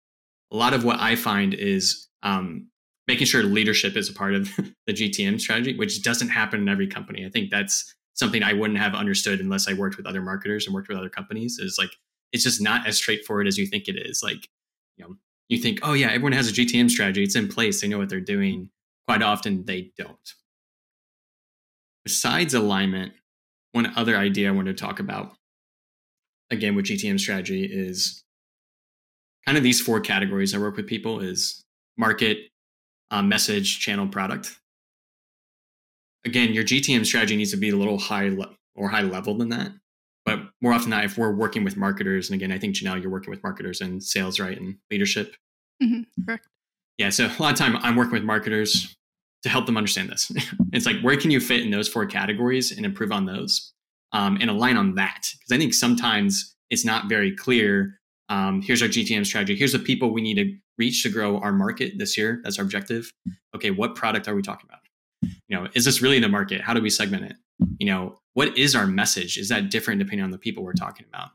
A 0.51 0.57
lot 0.57 0.73
of 0.73 0.85
what 0.85 0.99
I 0.99 1.17
find 1.17 1.53
is 1.53 2.09
um, 2.23 2.70
making 3.11 3.27
sure 3.27 3.42
leadership 3.42 3.96
is 3.96 4.09
a 4.09 4.12
part 4.12 4.35
of 4.35 4.49
the 4.87 4.92
GTM 4.92 5.40
strategy, 5.40 5.77
which 5.77 6.03
doesn't 6.03 6.29
happen 6.29 6.61
in 6.61 6.68
every 6.68 6.87
company. 6.87 7.27
I 7.27 7.31
think 7.31 7.51
that's 7.51 7.94
something 8.14 8.42
I 8.42 8.53
wouldn't 8.53 8.79
have 8.79 8.94
understood 8.94 9.40
unless 9.40 9.68
I 9.68 9.73
worked 9.73 9.96
with 9.96 10.07
other 10.07 10.20
marketers 10.20 10.66
and 10.66 10.75
worked 10.75 10.88
with 10.88 10.99
other 10.99 11.09
companies. 11.09 11.59
Is 11.59 11.77
like 11.79 11.90
it's 12.33 12.44
just 12.44 12.61
not 12.61 12.87
as 12.87 12.96
straightforward 12.96 13.46
as 13.46 13.59
you 13.59 13.66
think 13.66 13.88
it 13.88 13.96
is. 13.96 14.23
Like, 14.23 14.49
you 14.96 15.05
know, 15.05 15.16
you 15.49 15.59
think, 15.59 15.81
oh 15.83 15.92
yeah, 15.92 16.09
everyone 16.09 16.33
has 16.33 16.49
a 16.49 16.53
GTM 16.53 16.90
strategy, 16.90 17.25
it's 17.25 17.37
in 17.37 17.49
place, 17.49 17.81
they 17.81 17.88
know 17.88 17.99
what 17.99 18.09
they're 18.09 18.20
doing. 18.20 18.70
Quite 19.07 19.23
often 19.23 19.64
they 19.64 19.90
don't 19.99 20.18
besides 22.05 22.55
alignment, 22.55 23.12
one 23.73 23.92
other 23.96 24.16
idea 24.16 24.49
I 24.49 24.53
wanted 24.53 24.77
to 24.77 24.83
talk 24.83 25.01
about, 25.01 25.33
again 26.51 26.75
with 26.75 26.87
GTM 26.87 27.20
strategy, 27.20 27.64
is 27.64 28.25
kind 29.46 29.57
of 29.57 29.64
these 29.64 29.81
four 29.81 30.01
categories 30.01 30.55
I 30.55 30.59
work 30.59 30.77
with 30.77 30.87
people 30.87 31.20
is 31.20 31.64
market, 31.96 32.50
uh, 33.11 33.23
message, 33.23 33.81
channel, 33.81 34.07
product. 34.07 34.59
Again, 36.25 36.53
your 36.53 36.64
GTM 36.64 37.07
strategy 37.07 37.37
needs 37.37 37.51
to 37.51 37.57
be 37.57 37.70
a 37.70 37.77
little 37.77 37.99
high 37.99 38.29
le- 38.29 38.55
or 38.75 38.88
high 38.88 39.03
level 39.03 39.35
than 39.35 39.49
that. 39.51 39.73
But 40.27 40.40
more 40.61 40.73
often 40.73 40.90
than 40.90 40.99
not, 40.99 41.05
if 41.05 41.16
we're 41.16 41.35
working 41.35 41.64
with 41.64 41.77
marketers, 41.77 42.31
and 42.31 42.40
again, 42.40 42.53
I 42.53 42.59
think 42.59 42.77
Janelle, 42.77 43.01
you're 43.01 43.11
working 43.11 43.31
with 43.31 43.42
marketers 43.42 43.81
and 43.81 44.03
sales, 44.03 44.38
right, 44.38 44.57
and 44.59 44.77
leadership. 44.90 45.35
Mm-hmm, 45.83 46.25
correct. 46.25 46.46
Yeah, 46.99 47.09
so 47.09 47.27
a 47.27 47.42
lot 47.42 47.53
of 47.53 47.59
time 47.59 47.77
I'm 47.79 47.96
working 47.96 48.12
with 48.12 48.25
marketers 48.25 48.94
to 49.42 49.49
help 49.49 49.64
them 49.64 49.79
understand 49.79 50.11
this. 50.11 50.31
it's 50.73 50.85
like 50.85 51.01
where 51.01 51.16
can 51.16 51.31
you 51.31 51.40
fit 51.40 51.62
in 51.62 51.70
those 51.70 51.88
four 51.88 52.05
categories 52.05 52.73
and 52.73 52.85
improve 52.85 53.12
on 53.12 53.25
those 53.25 53.73
um, 54.12 54.37
and 54.40 54.51
align 54.51 54.77
on 54.77 54.94
that? 54.96 55.27
Because 55.33 55.53
I 55.53 55.59
think 55.59 55.73
sometimes 55.73 56.55
it's 56.68 56.85
not 56.85 57.09
very 57.09 57.35
clear. 57.35 57.99
Um, 58.29 58.61
here's 58.61 58.83
our 58.83 58.88
GTM 58.88 59.25
strategy. 59.25 59.57
Here's 59.57 59.73
the 59.73 59.79
people 59.79 60.12
we 60.12 60.20
need 60.20 60.35
to 60.35 60.55
reach 60.81 61.03
to 61.03 61.11
grow 61.11 61.38
our 61.40 61.53
market 61.53 61.99
this 61.99 62.16
year. 62.16 62.40
That's 62.43 62.59
our 62.59 62.64
objective. 62.64 63.12
Okay, 63.55 63.71
what 63.71 63.95
product 63.95 64.27
are 64.27 64.35
we 64.35 64.43
talking 64.43 64.66
about? 64.69 64.81
You 65.47 65.57
know, 65.57 65.69
is 65.75 65.85
this 65.85 66.01
really 66.01 66.19
the 66.19 66.29
market? 66.29 66.62
How 66.62 66.73
do 66.73 66.81
we 66.81 66.88
segment 66.88 67.25
it? 67.25 67.37
You 67.79 67.87
know, 67.87 68.19
what 68.33 68.57
is 68.57 68.75
our 68.75 68.87
message? 68.87 69.37
Is 69.37 69.51
that 69.51 69.71
different 69.71 69.99
depending 69.99 70.25
on 70.25 70.31
the 70.31 70.38
people 70.38 70.64
we're 70.64 70.73
talking 70.73 71.05
about? 71.07 71.29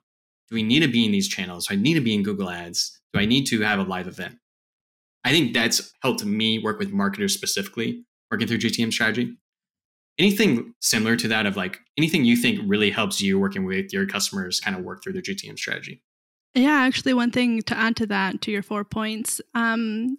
Do 0.50 0.56
we 0.56 0.64
need 0.64 0.82
to 0.82 0.88
be 0.88 1.06
in 1.06 1.12
these 1.12 1.28
channels? 1.28 1.68
Do 1.68 1.76
I 1.76 1.78
need 1.78 1.94
to 1.94 2.02
be 2.02 2.16
in 2.16 2.24
Google 2.24 2.50
Ads? 2.50 3.00
Do 3.14 3.20
I 3.20 3.26
need 3.26 3.46
to 3.46 3.62
have 3.62 3.80
a 3.80 3.84
live 3.84 4.08
event? 4.08 4.38
I 5.24 5.32
think 5.32 5.54
that's 5.54 5.94
helped 6.02 6.26
me 6.26 6.60
work 6.60 6.80
with 6.80 6.92
marketers 6.92 7.34
specifically, 7.34 8.04
working 8.32 8.48
through 8.48 8.60
GTM 8.60 8.92
strategy. 8.92 9.38
Anything 10.18 10.74
similar 10.82 11.16
to 11.18 11.28
that 11.28 11.46
of 11.46 11.56
like 11.56 11.80
anything 11.98 12.26
you 12.26 12.36
think 12.36 12.60
really 12.66 12.90
helps 12.90 13.22
you 13.22 13.40
working 13.40 13.66
with 13.66 13.94
your 13.94 14.08
customers 14.08 14.60
kind 14.60 14.76
of 14.76 14.84
work 14.84 15.04
through 15.04 15.14
their 15.14 15.22
GTM 15.22 15.58
strategy? 15.58 16.02
Yeah, 16.56 16.72
actually, 16.72 17.14
one 17.14 17.32
thing 17.32 17.62
to 17.64 17.78
add 17.78 17.98
to 17.98 18.08
that, 18.08 18.42
to 18.42 18.52
your 18.52 18.64
four 18.64 18.86
points, 18.86 19.42
um, 19.54 20.18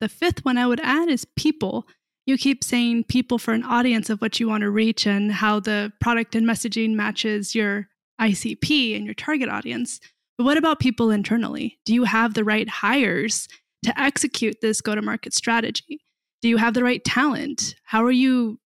the 0.00 0.08
fifth 0.08 0.44
one 0.44 0.58
I 0.58 0.66
would 0.66 0.80
add 0.80 1.08
is 1.08 1.24
people. 1.36 1.86
You 2.24 2.38
keep 2.38 2.62
saying 2.62 3.04
people 3.04 3.38
for 3.38 3.52
an 3.52 3.64
audience 3.64 4.08
of 4.08 4.20
what 4.20 4.38
you 4.38 4.48
want 4.48 4.62
to 4.62 4.70
reach 4.70 5.06
and 5.06 5.32
how 5.32 5.58
the 5.58 5.92
product 6.00 6.36
and 6.36 6.46
messaging 6.46 6.94
matches 6.94 7.54
your 7.54 7.88
ICP 8.20 8.96
and 8.96 9.04
your 9.04 9.14
target 9.14 9.48
audience. 9.48 10.00
But 10.38 10.44
what 10.44 10.56
about 10.56 10.78
people 10.78 11.10
internally? 11.10 11.78
Do 11.84 11.94
you 11.94 12.04
have 12.04 12.34
the 12.34 12.44
right 12.44 12.68
hires 12.68 13.48
to 13.84 14.00
execute 14.00 14.60
this 14.60 14.80
go 14.80 14.94
to 14.94 15.02
market 15.02 15.34
strategy? 15.34 16.00
Do 16.42 16.48
you 16.48 16.58
have 16.58 16.74
the 16.74 16.84
right 16.84 17.02
talent? 17.04 17.74
How 17.84 18.04
are 18.04 18.12
you 18.12 18.60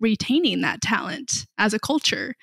retaining 0.00 0.60
that 0.62 0.82
talent 0.82 1.46
as 1.56 1.72
a 1.72 1.78
culture? 1.78 2.34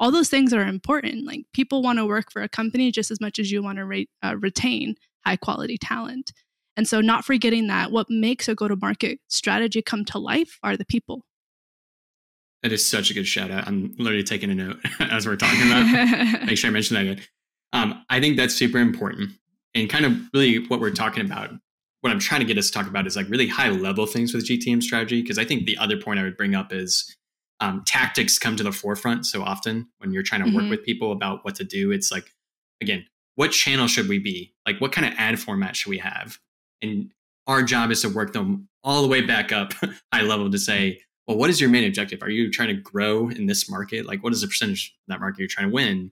All 0.00 0.10
those 0.10 0.28
things 0.28 0.52
are 0.52 0.66
important. 0.66 1.26
Like 1.26 1.44
people 1.52 1.82
want 1.82 1.98
to 1.98 2.06
work 2.06 2.30
for 2.30 2.42
a 2.42 2.48
company 2.48 2.92
just 2.92 3.10
as 3.10 3.20
much 3.20 3.38
as 3.38 3.50
you 3.50 3.62
want 3.62 3.78
to 3.78 3.84
re- 3.84 4.08
uh, 4.22 4.36
retain 4.36 4.94
high 5.26 5.36
quality 5.36 5.76
talent. 5.78 6.32
And 6.76 6.86
so, 6.86 7.00
not 7.00 7.24
forgetting 7.24 7.66
that 7.66 7.90
what 7.90 8.08
makes 8.08 8.48
a 8.48 8.54
go 8.54 8.68
to 8.68 8.76
market 8.76 9.18
strategy 9.26 9.82
come 9.82 10.04
to 10.06 10.18
life 10.18 10.58
are 10.62 10.76
the 10.76 10.84
people. 10.84 11.24
That 12.62 12.72
is 12.72 12.88
such 12.88 13.10
a 13.10 13.14
good 13.14 13.26
shout 13.26 13.50
out. 13.50 13.66
I'm 13.66 13.94
literally 13.98 14.22
taking 14.22 14.50
a 14.50 14.54
note 14.54 14.78
as 15.00 15.26
we're 15.26 15.36
talking 15.36 15.66
about. 15.66 16.44
Make 16.46 16.56
sure 16.56 16.70
I 16.70 16.72
mention 16.72 16.94
that 16.94 17.02
again. 17.02 17.24
Um, 17.72 18.04
I 18.08 18.20
think 18.20 18.36
that's 18.36 18.54
super 18.54 18.78
important. 18.78 19.30
And 19.74 19.90
kind 19.90 20.04
of 20.04 20.18
really 20.32 20.66
what 20.66 20.80
we're 20.80 20.90
talking 20.90 21.24
about 21.24 21.50
what 22.00 22.12
I'm 22.12 22.20
trying 22.20 22.40
to 22.40 22.46
get 22.46 22.58
us 22.58 22.68
to 22.68 22.72
talk 22.72 22.86
about 22.86 23.06
is 23.06 23.16
like 23.16 23.28
really 23.28 23.48
high 23.48 23.70
level 23.70 24.06
things 24.06 24.32
with 24.32 24.46
GTM 24.46 24.82
strategy. 24.82 25.20
Because 25.20 25.38
I 25.38 25.44
think 25.44 25.66
the 25.66 25.76
other 25.78 26.00
point 26.00 26.20
I 26.20 26.22
would 26.22 26.36
bring 26.36 26.54
up 26.54 26.72
is 26.72 27.16
um, 27.60 27.82
tactics 27.84 28.38
come 28.38 28.56
to 28.56 28.62
the 28.62 28.72
forefront 28.72 29.26
so 29.26 29.42
often 29.42 29.88
when 29.98 30.12
you're 30.12 30.22
trying 30.22 30.42
to 30.42 30.46
mm-hmm. 30.46 30.56
work 30.56 30.70
with 30.70 30.84
people 30.84 31.12
about 31.12 31.44
what 31.44 31.54
to 31.56 31.64
do. 31.64 31.90
It's 31.90 32.12
like, 32.12 32.32
again, 32.80 33.04
what 33.34 33.52
channel 33.52 33.88
should 33.88 34.08
we 34.08 34.18
be? 34.18 34.54
Like, 34.66 34.80
what 34.80 34.92
kind 34.92 35.06
of 35.06 35.14
ad 35.18 35.38
format 35.38 35.76
should 35.76 35.90
we 35.90 35.98
have? 35.98 36.38
And 36.82 37.10
our 37.46 37.62
job 37.62 37.90
is 37.90 38.02
to 38.02 38.08
work 38.08 38.32
them 38.32 38.68
all 38.84 39.02
the 39.02 39.08
way 39.08 39.20
back 39.20 39.52
up 39.52 39.72
high 40.12 40.22
level 40.22 40.50
to 40.50 40.58
say, 40.58 41.00
well, 41.26 41.36
what 41.36 41.50
is 41.50 41.60
your 41.60 41.70
main 41.70 41.84
objective? 41.84 42.22
Are 42.22 42.30
you 42.30 42.50
trying 42.50 42.68
to 42.68 42.80
grow 42.80 43.28
in 43.28 43.46
this 43.46 43.68
market? 43.70 44.06
Like, 44.06 44.22
what 44.22 44.32
is 44.32 44.40
the 44.40 44.46
percentage 44.46 44.94
of 45.06 45.12
that 45.12 45.20
market 45.20 45.40
you're 45.40 45.48
trying 45.48 45.68
to 45.68 45.74
win? 45.74 46.10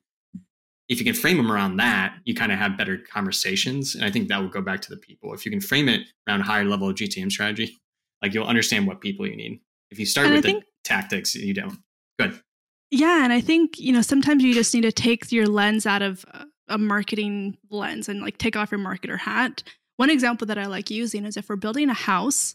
If 0.89 0.99
you 0.99 1.05
can 1.05 1.15
frame 1.15 1.37
them 1.37 1.51
around 1.51 1.79
that, 1.79 2.17
you 2.25 2.35
kind 2.35 2.53
of 2.53 2.59
have 2.59 2.77
better 2.77 2.99
conversations. 2.99 3.95
And 3.95 4.05
I 4.05 4.11
think 4.11 4.29
that 4.29 4.41
will 4.41 4.49
go 4.49 4.63
back 4.63 4.83
to 4.83 4.91
the 4.91 4.97
people. 4.97 5.33
If 5.35 5.45
you 5.45 5.51
can 5.51 5.61
frame 5.61 5.89
it 5.89 6.03
around 6.29 6.43
higher 6.43 6.65
level 6.65 6.89
of 6.89 6.97
GTM 6.97 7.33
strategy, 7.33 7.77
like 8.23 8.35
you'll 8.35 8.47
understand 8.47 8.87
what 8.87 9.01
people 9.01 9.27
you 9.27 9.37
need. 9.37 9.61
If 9.91 9.99
you 9.99 10.07
start 10.07 10.27
and 10.27 10.37
with 10.37 10.45
the 10.45 10.63
tactics, 10.85 11.35
you 11.35 11.55
don't. 11.55 11.79
Good. 12.19 12.41
Yeah. 12.91 13.25
And 13.25 13.33
I 13.33 13.41
think, 13.41 13.79
you 13.79 13.93
know, 13.93 14.03
sometimes 14.03 14.43
you 14.43 14.55
just 14.55 14.75
need 14.75 14.83
to 14.83 14.93
take 14.93 15.31
your 15.33 15.47
lens 15.47 15.87
out 15.87 16.03
of 16.03 16.25
uh, 16.33 16.45
a 16.69 16.79
marketing 16.79 17.57
lens 17.71 18.09
and 18.09 18.21
like 18.21 18.39
take 18.39 18.57
off 18.57 18.71
your 18.71 18.81
marketer 18.81 19.19
hat. 19.19 19.63
One 19.97 20.11
example 20.11 20.47
that 20.47 20.59
I 20.59 20.67
like 20.67 20.91
using 20.91 21.25
is 21.25 21.37
if 21.37 21.49
we're 21.49 21.57
building 21.57 21.89
a 21.89 21.95
house, 21.95 22.55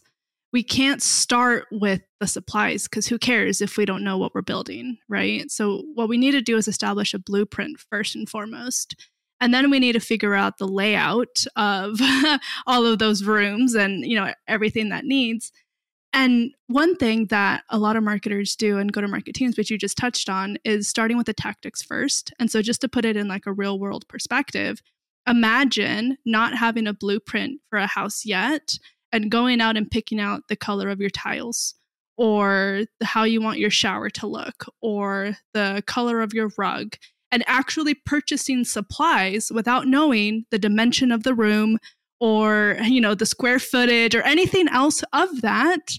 we 0.52 0.62
can't 0.62 1.02
start 1.02 1.66
with 1.70 2.02
the 2.20 2.26
supplies 2.26 2.84
because 2.84 3.06
who 3.06 3.18
cares 3.18 3.60
if 3.60 3.76
we 3.76 3.86
don't 3.86 4.04
know 4.04 4.18
what 4.18 4.34
we're 4.34 4.42
building, 4.42 4.98
right? 5.08 5.50
So, 5.50 5.82
what 5.94 6.08
we 6.08 6.18
need 6.18 6.32
to 6.32 6.42
do 6.42 6.56
is 6.58 6.68
establish 6.68 7.14
a 7.14 7.18
blueprint 7.18 7.80
first 7.90 8.14
and 8.14 8.28
foremost. 8.28 8.94
And 9.40 9.52
then 9.52 9.70
we 9.70 9.80
need 9.80 9.94
to 9.94 10.00
figure 10.00 10.34
out 10.34 10.58
the 10.58 10.68
layout 10.68 11.44
of 11.56 11.98
all 12.66 12.86
of 12.86 12.98
those 13.00 13.24
rooms 13.24 13.74
and, 13.74 14.04
you 14.04 14.14
know, 14.14 14.32
everything 14.46 14.90
that 14.90 15.04
needs. 15.04 15.50
And 16.12 16.52
one 16.66 16.96
thing 16.96 17.26
that 17.26 17.64
a 17.70 17.78
lot 17.78 17.96
of 17.96 18.02
marketers 18.02 18.54
do 18.54 18.78
and 18.78 18.92
go 18.92 19.00
to 19.00 19.08
market 19.08 19.34
teams, 19.34 19.56
which 19.56 19.70
you 19.70 19.78
just 19.78 19.96
touched 19.96 20.28
on, 20.28 20.58
is 20.64 20.86
starting 20.88 21.16
with 21.16 21.26
the 21.26 21.32
tactics 21.32 21.82
first. 21.82 22.32
And 22.38 22.50
so, 22.50 22.60
just 22.60 22.82
to 22.82 22.88
put 22.88 23.04
it 23.04 23.16
in 23.16 23.28
like 23.28 23.46
a 23.46 23.52
real 23.52 23.78
world 23.78 24.06
perspective, 24.08 24.82
imagine 25.26 26.18
not 26.26 26.56
having 26.56 26.86
a 26.86 26.92
blueprint 26.92 27.60
for 27.70 27.78
a 27.78 27.86
house 27.86 28.26
yet 28.26 28.78
and 29.12 29.30
going 29.30 29.60
out 29.60 29.76
and 29.76 29.90
picking 29.90 30.20
out 30.20 30.48
the 30.48 30.56
color 30.56 30.88
of 30.88 31.00
your 31.00 31.10
tiles 31.10 31.74
or 32.16 32.82
how 33.02 33.24
you 33.24 33.40
want 33.40 33.58
your 33.58 33.70
shower 33.70 34.10
to 34.10 34.26
look 34.26 34.66
or 34.80 35.36
the 35.54 35.82
color 35.86 36.20
of 36.20 36.34
your 36.34 36.50
rug 36.58 36.96
and 37.30 37.42
actually 37.46 37.94
purchasing 37.94 38.64
supplies 38.64 39.50
without 39.52 39.86
knowing 39.86 40.44
the 40.50 40.58
dimension 40.58 41.10
of 41.10 41.22
the 41.22 41.34
room 41.34 41.78
or 42.22 42.76
you 42.84 43.00
know 43.00 43.16
the 43.16 43.26
square 43.26 43.58
footage 43.58 44.14
or 44.14 44.22
anything 44.22 44.68
else 44.68 45.02
of 45.12 45.40
that 45.40 45.98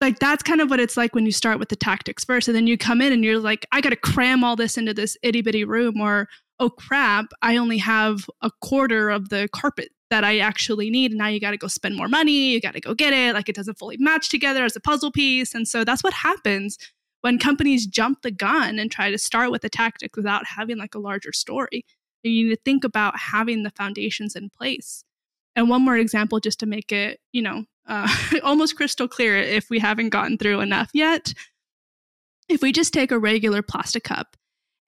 like 0.00 0.18
that's 0.18 0.42
kind 0.42 0.60
of 0.60 0.70
what 0.70 0.80
it's 0.80 0.96
like 0.96 1.14
when 1.14 1.24
you 1.24 1.30
start 1.30 1.60
with 1.60 1.68
the 1.68 1.76
tactics 1.76 2.24
first. 2.24 2.48
And 2.48 2.56
then 2.56 2.66
you 2.66 2.76
come 2.76 3.00
in 3.00 3.12
and 3.12 3.24
you're 3.24 3.38
like 3.38 3.64
i 3.70 3.80
got 3.80 3.90
to 3.90 3.96
cram 3.96 4.42
all 4.42 4.56
this 4.56 4.76
into 4.76 4.92
this 4.92 5.16
itty 5.22 5.40
bitty 5.40 5.64
room 5.64 6.00
or 6.00 6.28
oh 6.58 6.68
crap 6.68 7.26
i 7.42 7.56
only 7.56 7.78
have 7.78 8.26
a 8.42 8.50
quarter 8.60 9.08
of 9.08 9.28
the 9.28 9.48
carpet 9.52 9.90
that 10.10 10.24
i 10.24 10.40
actually 10.40 10.90
need. 10.90 11.12
And 11.12 11.18
now 11.18 11.28
you 11.28 11.38
got 11.38 11.52
to 11.52 11.56
go 11.56 11.68
spend 11.68 11.96
more 11.96 12.08
money. 12.08 12.50
You 12.50 12.60
got 12.60 12.74
to 12.74 12.80
go 12.80 12.92
get 12.92 13.12
it. 13.12 13.32
Like 13.32 13.48
it 13.48 13.54
doesn't 13.54 13.78
fully 13.78 13.98
match 14.00 14.30
together 14.30 14.64
as 14.64 14.74
a 14.74 14.80
puzzle 14.80 15.12
piece. 15.12 15.54
And 15.54 15.68
so 15.68 15.84
that's 15.84 16.02
what 16.02 16.12
happens 16.12 16.76
when 17.20 17.38
companies 17.38 17.86
jump 17.86 18.22
the 18.22 18.32
gun 18.32 18.80
and 18.80 18.90
try 18.90 19.12
to 19.12 19.18
start 19.18 19.52
with 19.52 19.62
the 19.62 19.68
tactics 19.68 20.16
without 20.16 20.44
having 20.56 20.76
like 20.76 20.96
a 20.96 20.98
larger 20.98 21.32
story. 21.32 21.84
You 22.24 22.48
need 22.48 22.54
to 22.54 22.60
think 22.64 22.82
about 22.82 23.16
having 23.16 23.62
the 23.62 23.70
foundations 23.70 24.34
in 24.34 24.50
place 24.50 25.04
and 25.60 25.68
one 25.68 25.82
more 25.82 25.96
example 25.96 26.40
just 26.40 26.58
to 26.60 26.66
make 26.66 26.90
it 26.90 27.20
you 27.32 27.42
know 27.42 27.64
uh, 27.90 28.08
almost 28.42 28.76
crystal 28.76 29.08
clear 29.08 29.36
if 29.36 29.68
we 29.68 29.78
haven't 29.78 30.10
gotten 30.10 30.38
through 30.38 30.60
enough 30.60 30.90
yet. 30.94 31.34
If 32.48 32.62
we 32.62 32.72
just 32.72 32.94
take 32.94 33.10
a 33.12 33.18
regular 33.18 33.62
plastic 33.62 34.04
cup 34.04 34.36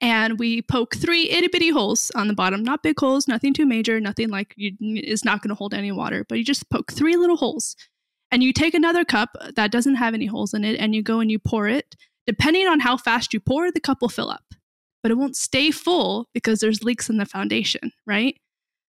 and 0.01 0.39
we 0.39 0.63
poke 0.63 0.97
three 0.97 1.29
itty 1.31 1.49
bitty 1.49 1.71
holes 1.71 2.11
on 2.15 2.29
the 2.29 2.35
bottom, 2.35 2.63
not 2.63 2.83
big 2.83 2.99
holes, 2.99 3.29
nothing 3.29 3.53
too 3.53 3.67
major, 3.67 4.01
nothing 4.01 4.31
like 4.31 4.55
you, 4.57 4.73
is 4.81 5.25
not 5.25 5.43
going 5.43 5.51
to 5.51 5.55
hold 5.55 5.75
any 5.75 5.93
water, 5.93 6.25
but 6.29 6.39
you 6.39 6.45
just 6.45 6.69
poke 6.71 6.93
three 6.93 7.17
little 7.17 7.37
holes. 7.37 7.77
And 8.31 8.43
you 8.43 8.53
take 8.53 8.73
another 8.73 9.05
cup 9.05 9.37
that 9.57 9.71
doesn't 9.71 9.97
have 9.97 10.15
any 10.15 10.27
holes 10.27 10.55
in 10.55 10.65
it 10.65 10.81
and 10.81 10.95
you 10.95 11.03
go 11.03 11.21
and 11.21 11.31
you 11.31 11.39
pour 11.39 11.69
it. 11.69 11.95
Depending 12.27 12.67
on 12.67 12.81
how 12.81 12.97
fast 12.97 13.35
you 13.35 13.41
pour, 13.41 13.71
the 13.71 13.81
cup 13.81 14.01
will 14.01 14.09
fill 14.09 14.31
up, 14.31 14.55
but 15.03 15.13
it 15.13 15.17
won't 15.17 15.37
stay 15.37 15.71
full 15.71 16.29
because 16.33 16.61
there's 16.61 16.83
leaks 16.83 17.11
in 17.11 17.19
the 17.19 17.27
foundation, 17.27 17.93
right? 18.07 18.37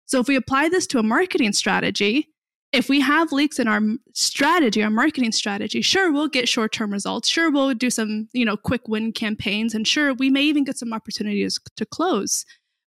So 0.06 0.20
if 0.20 0.28
we 0.28 0.36
apply 0.36 0.70
this 0.70 0.88
to 0.88 1.00
a 1.00 1.04
marketing 1.04 1.54
strategy, 1.54 2.30
if 2.74 2.90
we 2.90 3.00
have 3.02 3.32
leaks 3.32 3.60
in 3.60 3.68
our 3.68 3.82
strategy, 4.14 4.84
our 4.84 4.90
marketing 4.90 5.32
strategy, 5.32 5.82
sure, 5.82 6.12
we'll 6.12 6.28
get 6.28 6.50
short 6.50 6.72
term 6.72 6.92
results. 6.92 7.30
Sure, 7.30 7.52
we'll 7.52 7.74
do 7.76 7.92
some, 7.92 8.28
you 8.34 8.44
know, 8.44 8.58
quick 8.58 8.88
win 8.88 9.12
campaigns. 9.12 9.76
And 9.76 9.88
sure, 9.88 10.14
we 10.14 10.32
may 10.32 10.42
even 10.42 10.64
get 10.64 10.80
some 10.80 10.92
opportunities 10.92 11.60
to 11.78 11.86
close. 11.86 12.46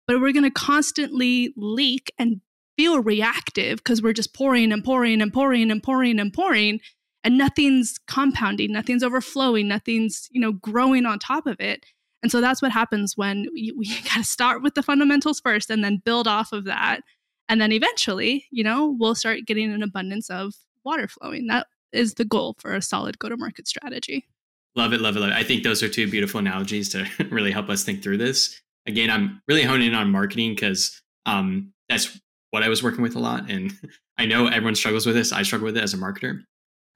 But 0.09 0.20
we're 0.20 0.33
going 0.33 0.42
to 0.44 0.50
constantly 0.50 1.55
leak 1.57 2.12
and 2.18 2.40
feel 2.76 3.00
reactive 3.00 3.79
because 3.79 4.02
we're 4.02 4.12
just 4.12 4.35
pouring 4.35 4.72
and 4.72 4.85
pouring 4.85 5.22
and 5.22 5.33
pouring 5.33 5.70
and 5.70 5.83
pouring 5.83 6.18
and 6.18 6.33
pouring. 6.33 6.81
And 7.22 7.38
nothing's 7.38 7.98
compounding, 8.07 8.72
nothing's 8.72 9.02
overflowing, 9.02 9.66
nothing's, 9.66 10.29
you 10.31 10.40
know, 10.40 10.52
growing 10.52 11.07
on 11.07 11.18
top 11.18 11.46
of 11.46 11.61
it. 11.61 11.87
And 12.27 12.31
so 12.33 12.41
that's 12.41 12.61
what 12.61 12.73
happens 12.73 13.17
when 13.17 13.47
we, 13.55 13.73
we 13.79 13.87
got 14.03 14.17
to 14.17 14.25
start 14.25 14.61
with 14.61 14.75
the 14.75 14.83
fundamentals 14.83 15.39
first 15.39 15.71
and 15.71 15.85
then 15.85 16.03
build 16.05 16.27
off 16.27 16.53
of 16.53 16.65
that 16.65 17.03
and 17.49 17.61
then 17.61 17.71
eventually, 17.71 18.47
you 18.51 18.65
know, 18.65 18.97
we'll 18.99 19.15
start 19.15 19.47
getting 19.47 19.73
an 19.73 19.81
abundance 19.81 20.29
of 20.29 20.55
water 20.85 21.07
flowing. 21.07 21.47
That 21.47 21.69
is 21.93 22.15
the 22.15 22.25
goal 22.25 22.57
for 22.59 22.75
a 22.75 22.83
solid 22.83 23.21
go 23.21 23.29
to 23.29 23.37
market 23.37 23.69
strategy. 23.69 24.27
Love 24.75 24.93
it, 24.93 25.01
love 25.01 25.17
it, 25.17 25.21
love 25.21 25.31
it. 25.31 25.37
I 25.37 25.45
think 25.45 25.62
those 25.62 25.85
are 25.85 25.89
two 25.89 26.11
beautiful 26.11 26.41
analogies 26.41 26.89
to 26.89 27.07
really 27.31 27.53
help 27.53 27.69
us 27.69 27.85
think 27.85 28.03
through 28.03 28.19
this. 28.19 28.61
Again, 28.89 29.09
I'm 29.09 29.41
really 29.47 29.62
honing 29.62 29.87
in 29.87 29.95
on 29.95 30.11
marketing 30.11 30.57
because 30.57 31.01
um, 31.27 31.73
that's 31.89 32.19
what 32.51 32.65
I 32.65 32.69
was 32.69 32.83
working 32.83 33.03
with 33.03 33.15
a 33.15 33.21
lot. 33.21 33.49
And 33.49 33.73
I 34.19 34.27
know 34.27 34.49
everyone 34.49 34.75
struggles 34.75 35.07
with 35.07 35.15
this. 35.15 35.33
I 35.33 35.45
struggle 35.45 35.67
with 35.67 35.77
it 35.77 35.85
as 35.85 35.95
a 35.95 35.99
marketer. 35.99 36.43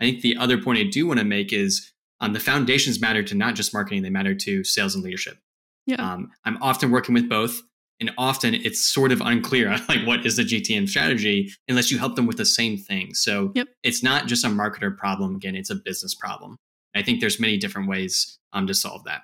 I 0.01 0.07
think 0.07 0.23
the 0.23 0.37
other 0.37 0.61
point 0.61 0.81
I 0.81 0.91
do 0.91 1.07
want 1.07 1.21
to 1.21 1.25
make 1.25 1.53
is 1.53 1.93
um, 2.21 2.33
the 2.33 2.41
foundations 2.41 3.01
matter 3.01 3.23
to 3.23 3.35
not 3.35 3.55
just 3.55 3.73
marketing, 3.73 4.03
they 4.03 4.11
matter 4.11 4.35
to 4.35 4.65
sales 4.65 4.95
and 4.95 5.03
leadership. 5.05 5.39
Yeah. 5.87 5.97
Um, 5.97 6.31
I'm 6.45 6.63
often 6.63 6.91
working 6.91 7.15
with 7.15 7.29
both 7.29 7.63
and 8.01 8.11
often 8.17 8.55
it's 8.55 8.85
sort 8.85 9.13
of 9.13 9.21
unclear 9.21 9.71
like 9.89 10.05
what 10.07 10.25
is 10.27 10.37
the 10.37 10.43
gtm 10.43 10.89
strategy 10.89 11.51
unless 11.69 11.91
you 11.91 11.99
help 11.99 12.17
them 12.17 12.27
with 12.27 12.37
the 12.37 12.45
same 12.45 12.77
thing 12.77 13.15
so 13.15 13.53
yep. 13.55 13.69
it's 13.83 14.03
not 14.03 14.27
just 14.27 14.45
a 14.45 14.49
marketer 14.49 14.97
problem 14.97 15.37
again 15.37 15.55
it's 15.55 15.71
a 15.71 15.75
business 15.75 16.15
problem 16.15 16.57
i 16.95 17.03
think 17.03 17.21
there's 17.21 17.39
many 17.39 17.57
different 17.57 17.89
ways 17.89 18.39
um, 18.53 18.67
to 18.67 18.75
solve 18.75 19.05
that 19.05 19.23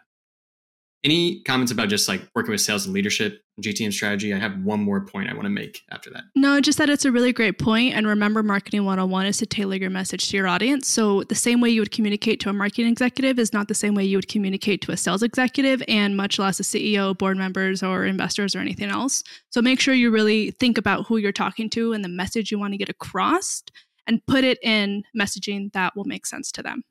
any 1.07 1.41
comments 1.45 1.71
about 1.71 1.89
just 1.89 2.09
like 2.09 2.21
working 2.35 2.51
with 2.51 2.61
sales 2.61 2.85
and 2.85 2.93
leadership 2.93 3.41
GTM 3.63 3.93
strategy? 3.93 4.35
I 4.35 4.39
have 4.39 4.59
one 4.65 4.81
more 4.81 5.07
point 5.07 5.31
I 5.31 5.35
want 5.35 5.45
to 5.45 5.51
make 5.51 5.83
after 5.93 6.11
that. 6.11 6.25
No, 6.35 6.61
just 6.61 6.79
that 6.79 6.91
it's 6.91 7.05
a 7.05 7.13
really 7.13 7.33
great 7.33 7.61
point. 7.61 7.95
And 7.95 8.09
remember, 8.09 8.43
marketing 8.43 8.85
101 8.85 9.27
is 9.27 9.39
to 9.39 9.47
tailor 9.47 9.77
your 9.77 9.89
message 9.89 10.29
to 10.29 10.37
your 10.37 10.49
audience. 10.49 10.89
So 10.89 11.23
the 11.23 11.37
same 11.37 11.61
way 11.61 11.71
you 11.71 11.81
would 11.81 11.93
communicate 11.93 12.41
to 12.41 12.51
a 12.51 12.53
marketing 12.53 12.89
executive 12.89 13.39
is 13.39 13.53
not 13.53 13.69
the 13.69 13.75
same 13.75 13.95
way 13.95 14.05
you 14.05 14.19
would 14.19 14.27
communicate 14.27 14.83
to 14.83 14.93
a 14.93 14.97
sales 14.97 15.23
executive, 15.23 15.81
and 15.87 16.17
much 16.17 16.41
less 16.41 16.59
a 16.59 16.65
CEO, 16.65 17.17
board 17.17 17.37
members, 17.37 17.85
or 17.85 18.05
investors, 18.05 18.57
or 18.57 18.59
anything 18.59 18.89
else. 18.89 19.23
So 19.51 19.63
make 19.63 19.79
sure 19.79 19.95
you 19.95 20.11
really 20.11 20.51
think 20.51 20.77
about 20.77 21.07
who 21.07 21.19
you're 21.19 21.31
talking 21.31 21.71
to 21.71 21.93
and 21.93 22.05
the 22.05 22.09
message 22.09 22.51
you 22.51 22.59
want 22.59 22.73
to 22.73 22.79
get 22.79 22.89
across 22.89 23.63
and 24.09 24.21
put 24.27 24.43
it 24.43 24.59
in 24.61 25.05
messaging 25.17 25.73
that 25.73 25.95
will 25.97 26.05
make 26.05 26.27
sense 26.27 26.51
to 26.53 26.65
them. 26.65 26.83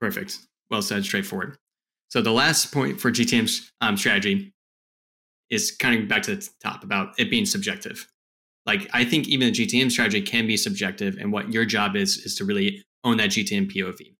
Perfect. 0.00 0.38
Well 0.70 0.82
said, 0.82 1.04
straightforward. 1.04 1.56
So 2.16 2.22
the 2.22 2.32
last 2.32 2.72
point 2.72 2.98
for 2.98 3.12
GTM's 3.12 3.70
um, 3.82 3.98
strategy 3.98 4.54
is 5.50 5.70
kind 5.70 6.00
of 6.00 6.08
back 6.08 6.22
to 6.22 6.36
the 6.36 6.48
top 6.62 6.82
about 6.82 7.08
it 7.18 7.28
being 7.28 7.44
subjective. 7.44 8.10
Like 8.64 8.88
I 8.94 9.04
think 9.04 9.28
even 9.28 9.52
the 9.52 9.66
GTM 9.66 9.92
strategy 9.92 10.22
can 10.22 10.46
be 10.46 10.56
subjective, 10.56 11.18
and 11.20 11.30
what 11.30 11.52
your 11.52 11.66
job 11.66 11.94
is 11.94 12.16
is 12.16 12.34
to 12.36 12.46
really 12.46 12.82
own 13.04 13.18
that 13.18 13.32
GTM 13.32 13.70
POV. 13.70 14.16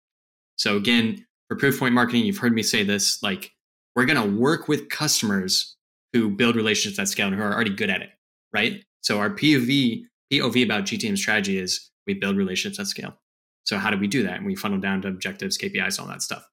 So 0.56 0.76
again, 0.76 1.24
for 1.48 1.56
proof 1.56 1.78
point 1.78 1.94
marketing, 1.94 2.26
you've 2.26 2.37
heard 2.37 2.52
me 2.52 2.62
say 2.62 2.85
this. 2.85 3.22
Like 3.22 3.52
we're 3.94 4.04
going 4.04 4.22
to 4.22 4.38
work 4.38 4.68
with 4.68 4.90
customers 4.90 5.74
who 6.12 6.28
build 6.28 6.54
relationships 6.54 6.98
at 6.98 7.09
scale 7.09 7.28
and 7.28 7.37
who 7.37 7.40
are 7.40 7.54
already 7.54 7.74
good 7.74 7.88
at 7.88 8.02
it, 8.02 8.11
right? 8.52 8.85
So 9.00 9.20
our 9.20 9.30
POV 9.30 10.02
POV 10.30 10.62
about 10.62 10.85
GTM 10.85 11.16
strategy 11.16 11.59
is 11.59 11.90
we 12.06 12.12
build 12.12 12.37
relationships 12.37 12.78
at 12.78 12.88
scale. 12.88 13.16
So 13.64 13.78
how 13.78 13.90
do 13.90 13.96
we 13.96 14.06
do 14.06 14.22
that? 14.24 14.35
And 14.35 14.44
we 14.44 14.54
funnel 14.54 14.80
down 14.80 15.00
to 15.00 15.09
objectives, 15.09 15.56
KPIs, 15.56 15.98
all 15.98 16.09
that 16.09 16.20
stuff 16.20 16.46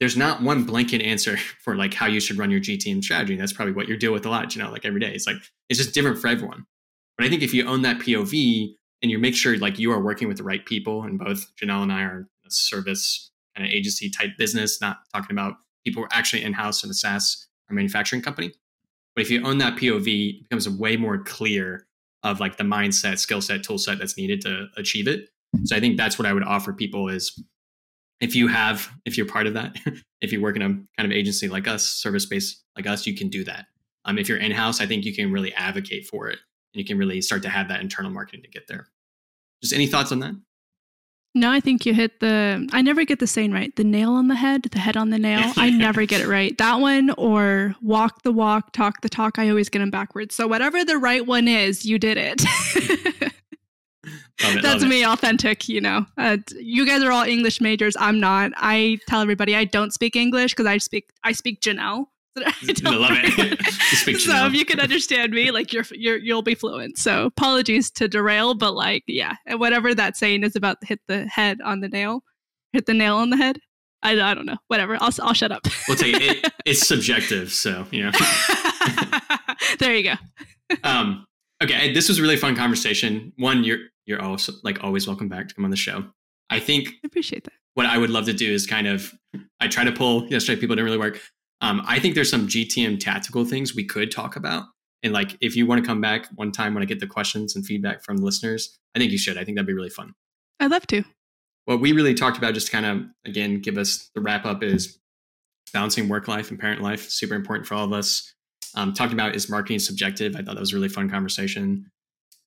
there's 0.00 0.16
not 0.16 0.42
one 0.42 0.64
blanket 0.64 1.02
answer 1.02 1.36
for 1.62 1.76
like 1.76 1.94
how 1.94 2.06
you 2.06 2.20
should 2.20 2.38
run 2.38 2.50
your 2.50 2.60
GTM 2.60 3.02
strategy. 3.02 3.36
That's 3.36 3.52
probably 3.52 3.74
what 3.74 3.88
you 3.88 3.96
deal 3.96 4.12
with 4.12 4.26
a 4.26 4.30
lot, 4.30 4.54
you 4.54 4.62
know, 4.62 4.70
like 4.70 4.84
every 4.84 5.00
day. 5.00 5.12
It's 5.12 5.26
like 5.26 5.36
it's 5.68 5.78
just 5.78 5.94
different 5.94 6.18
for 6.18 6.28
everyone. 6.28 6.66
But 7.16 7.26
I 7.26 7.30
think 7.30 7.42
if 7.42 7.54
you 7.54 7.66
own 7.66 7.82
that 7.82 7.98
POV 7.98 8.74
and 9.02 9.10
you 9.10 9.18
make 9.18 9.34
sure 9.34 9.56
like 9.58 9.78
you 9.78 9.90
are 9.92 10.02
working 10.02 10.28
with 10.28 10.36
the 10.36 10.44
right 10.44 10.64
people, 10.64 11.02
and 11.02 11.18
both 11.18 11.46
Janelle 11.56 11.82
and 11.82 11.92
I 11.92 12.02
are 12.02 12.28
a 12.46 12.50
service 12.50 13.30
kind 13.56 13.66
of 13.66 13.72
agency 13.72 14.10
type 14.10 14.30
business, 14.36 14.80
not 14.80 14.98
talking 15.14 15.34
about 15.34 15.54
people 15.84 16.02
who 16.02 16.06
are 16.06 16.12
actually 16.12 16.42
in 16.42 16.52
house 16.52 16.84
in 16.84 16.90
a 16.90 16.94
SaaS 16.94 17.46
or 17.70 17.74
manufacturing 17.74 18.22
company. 18.22 18.52
But 19.14 19.22
if 19.22 19.30
you 19.30 19.42
own 19.46 19.58
that 19.58 19.78
POV, 19.78 20.40
it 20.40 20.42
becomes 20.42 20.68
way 20.68 20.96
more 20.96 21.22
clear 21.22 21.86
of 22.22 22.38
like 22.38 22.58
the 22.58 22.64
mindset, 22.64 23.18
skill 23.18 23.40
set, 23.40 23.62
tool 23.62 23.78
set 23.78 23.98
that's 23.98 24.16
needed 24.16 24.42
to 24.42 24.66
achieve 24.76 25.08
it. 25.08 25.30
Mm-hmm. 25.54 25.64
So 25.64 25.76
I 25.76 25.80
think 25.80 25.96
that's 25.96 26.18
what 26.18 26.26
I 26.26 26.32
would 26.32 26.42
offer 26.42 26.72
people 26.72 27.08
is 27.08 27.42
if 28.20 28.34
you 28.34 28.48
have 28.48 28.88
if 29.04 29.16
you're 29.16 29.26
part 29.26 29.46
of 29.46 29.54
that 29.54 29.76
if 30.20 30.32
you 30.32 30.40
work 30.40 30.56
in 30.56 30.62
a 30.62 30.68
kind 30.68 31.10
of 31.10 31.12
agency 31.12 31.48
like 31.48 31.68
us 31.68 31.84
service 31.84 32.26
based 32.26 32.64
like 32.76 32.86
us 32.86 33.06
you 33.06 33.14
can 33.16 33.28
do 33.28 33.44
that 33.44 33.66
Um, 34.06 34.18
if 34.18 34.28
you're 34.28 34.38
in 34.38 34.52
house, 34.52 34.80
I 34.80 34.86
think 34.86 35.04
you 35.04 35.14
can 35.14 35.32
really 35.32 35.52
advocate 35.54 36.06
for 36.06 36.28
it 36.28 36.38
and 36.72 36.80
you 36.80 36.84
can 36.84 36.96
really 36.98 37.20
start 37.20 37.42
to 37.42 37.48
have 37.48 37.68
that 37.68 37.80
internal 37.80 38.10
marketing 38.10 38.42
to 38.42 38.48
get 38.48 38.68
there. 38.68 38.86
Just 39.62 39.74
any 39.74 39.86
thoughts 39.86 40.12
on 40.12 40.20
that? 40.20 40.34
No, 41.34 41.50
I 41.50 41.60
think 41.60 41.84
you 41.84 41.92
hit 41.92 42.20
the. 42.20 42.66
I 42.72 42.80
never 42.82 43.04
get 43.04 43.18
the 43.18 43.26
saying 43.26 43.52
right. 43.52 43.74
The 43.76 43.84
nail 43.84 44.12
on 44.12 44.28
the 44.28 44.34
head, 44.36 44.62
the 44.62 44.78
head 44.78 44.96
on 44.96 45.10
the 45.10 45.18
nail. 45.18 45.52
I 45.56 45.68
never 45.86 46.06
get 46.06 46.22
it 46.22 46.28
right. 46.28 46.56
That 46.56 46.80
one 46.80 47.10
or 47.18 47.74
walk 47.82 48.22
the 48.22 48.32
walk, 48.32 48.72
talk 48.72 49.02
the 49.02 49.10
talk. 49.10 49.38
I 49.38 49.48
always 49.50 49.68
get 49.68 49.80
them 49.80 49.90
backwards. 49.90 50.34
So 50.34 50.46
whatever 50.46 50.82
the 50.84 50.96
right 50.96 51.26
one 51.26 51.46
is, 51.48 51.84
you 51.84 51.98
did 51.98 52.16
it. 52.16 52.42
it 54.40 54.62
That's 54.62 54.84
me, 54.84 55.02
it. 55.02 55.06
authentic. 55.06 55.68
You 55.68 55.80
know, 55.80 56.06
uh, 56.18 56.38
you 56.58 56.86
guys 56.86 57.02
are 57.02 57.10
all 57.10 57.24
English 57.24 57.60
majors. 57.60 57.96
I'm 57.98 58.20
not. 58.20 58.52
I 58.56 58.98
tell 59.08 59.20
everybody 59.20 59.56
I 59.56 59.64
don't 59.64 59.92
speak 59.92 60.16
English 60.16 60.52
because 60.52 60.66
I 60.66 60.78
speak. 60.78 61.10
I 61.24 61.32
speak 61.32 61.60
Janelle. 61.60 62.06
I, 62.38 62.52
I 62.84 62.90
love 62.90 63.10
it. 63.12 64.20
so 64.20 64.46
if 64.46 64.52
you 64.54 64.64
can 64.66 64.78
understand 64.78 65.32
me, 65.32 65.50
like 65.50 65.72
you're 65.72 65.84
you're 65.92 66.18
you'll 66.18 66.42
be 66.42 66.54
fluent. 66.54 66.98
So 66.98 67.24
apologies 67.26 67.90
to 67.92 68.08
derail, 68.08 68.54
but 68.54 68.74
like 68.74 69.04
yeah, 69.06 69.36
whatever 69.56 69.94
that 69.94 70.16
saying 70.16 70.44
is 70.44 70.54
about, 70.54 70.76
hit 70.82 71.00
the 71.08 71.26
head 71.26 71.60
on 71.64 71.80
the 71.80 71.88
nail, 71.88 72.22
hit 72.72 72.86
the 72.86 72.94
nail 72.94 73.16
on 73.16 73.30
the 73.30 73.36
head. 73.38 73.58
I, 74.02 74.12
I 74.20 74.34
don't 74.34 74.44
know. 74.46 74.58
Whatever. 74.68 74.96
I'll 75.00 75.12
I'll 75.22 75.32
shut 75.34 75.50
up. 75.50 75.66
we'll 75.88 75.96
take 75.96 76.14
it. 76.16 76.44
it. 76.44 76.52
It's 76.66 76.86
subjective, 76.86 77.52
so 77.52 77.86
you 77.92 78.04
know. 78.04 78.10
there 79.78 79.94
you 79.94 80.02
go. 80.02 80.76
um. 80.84 81.26
Okay, 81.62 81.92
this 81.92 82.08
was 82.08 82.18
a 82.18 82.22
really 82.22 82.36
fun 82.36 82.54
conversation. 82.54 83.32
One, 83.36 83.64
you're 83.64 83.78
you're 84.04 84.22
also 84.22 84.52
like 84.62 84.82
always 84.84 85.06
welcome 85.06 85.28
back 85.28 85.48
to 85.48 85.54
come 85.54 85.64
on 85.64 85.70
the 85.70 85.76
show. 85.76 86.04
I 86.50 86.60
think 86.60 86.88
I 86.88 87.06
appreciate 87.06 87.44
that. 87.44 87.52
What 87.74 87.86
I 87.86 87.98
would 87.98 88.10
love 88.10 88.26
to 88.26 88.32
do 88.32 88.50
is 88.50 88.66
kind 88.66 88.86
of 88.86 89.12
I 89.60 89.68
try 89.68 89.84
to 89.84 89.92
pull 89.92 90.26
yesterday 90.28 90.60
people 90.60 90.76
didn't 90.76 90.86
really 90.86 90.98
work 90.98 91.20
um, 91.60 91.82
I 91.86 91.98
think 91.98 92.14
there's 92.14 92.30
some 92.30 92.48
GTM 92.48 93.00
tactical 93.00 93.44
things 93.44 93.74
we 93.74 93.84
could 93.84 94.10
talk 94.10 94.36
about. 94.36 94.64
And 95.02 95.12
like, 95.12 95.36
if 95.40 95.56
you 95.56 95.66
want 95.66 95.82
to 95.82 95.86
come 95.86 96.00
back 96.00 96.28
one 96.34 96.52
time 96.52 96.74
when 96.74 96.82
I 96.82 96.86
get 96.86 97.00
the 97.00 97.06
questions 97.06 97.54
and 97.54 97.64
feedback 97.64 98.02
from 98.02 98.18
the 98.18 98.24
listeners, 98.24 98.76
I 98.94 98.98
think 98.98 99.12
you 99.12 99.18
should. 99.18 99.38
I 99.38 99.44
think 99.44 99.56
that'd 99.56 99.66
be 99.66 99.74
really 99.74 99.90
fun. 99.90 100.14
I'd 100.60 100.70
love 100.70 100.86
to. 100.88 101.04
What 101.64 101.80
we 101.80 101.92
really 101.92 102.14
talked 102.14 102.38
about, 102.38 102.54
just 102.54 102.70
kind 102.70 102.86
of 102.86 103.02
again, 103.24 103.60
give 103.60 103.78
us 103.78 104.10
the 104.14 104.20
wrap 104.20 104.44
up 104.44 104.62
is 104.62 104.98
balancing 105.72 106.08
work 106.08 106.28
life 106.28 106.50
and 106.50 106.58
parent 106.58 106.80
life. 106.80 107.10
Super 107.10 107.34
important 107.34 107.66
for 107.66 107.74
all 107.74 107.84
of 107.84 107.92
us. 107.92 108.32
Um, 108.76 108.92
talking 108.92 109.14
about 109.14 109.34
is 109.34 109.48
marketing 109.48 109.78
subjective. 109.78 110.36
I 110.36 110.42
thought 110.42 110.54
that 110.54 110.60
was 110.60 110.72
a 110.72 110.76
really 110.76 110.88
fun 110.88 111.10
conversation. 111.10 111.90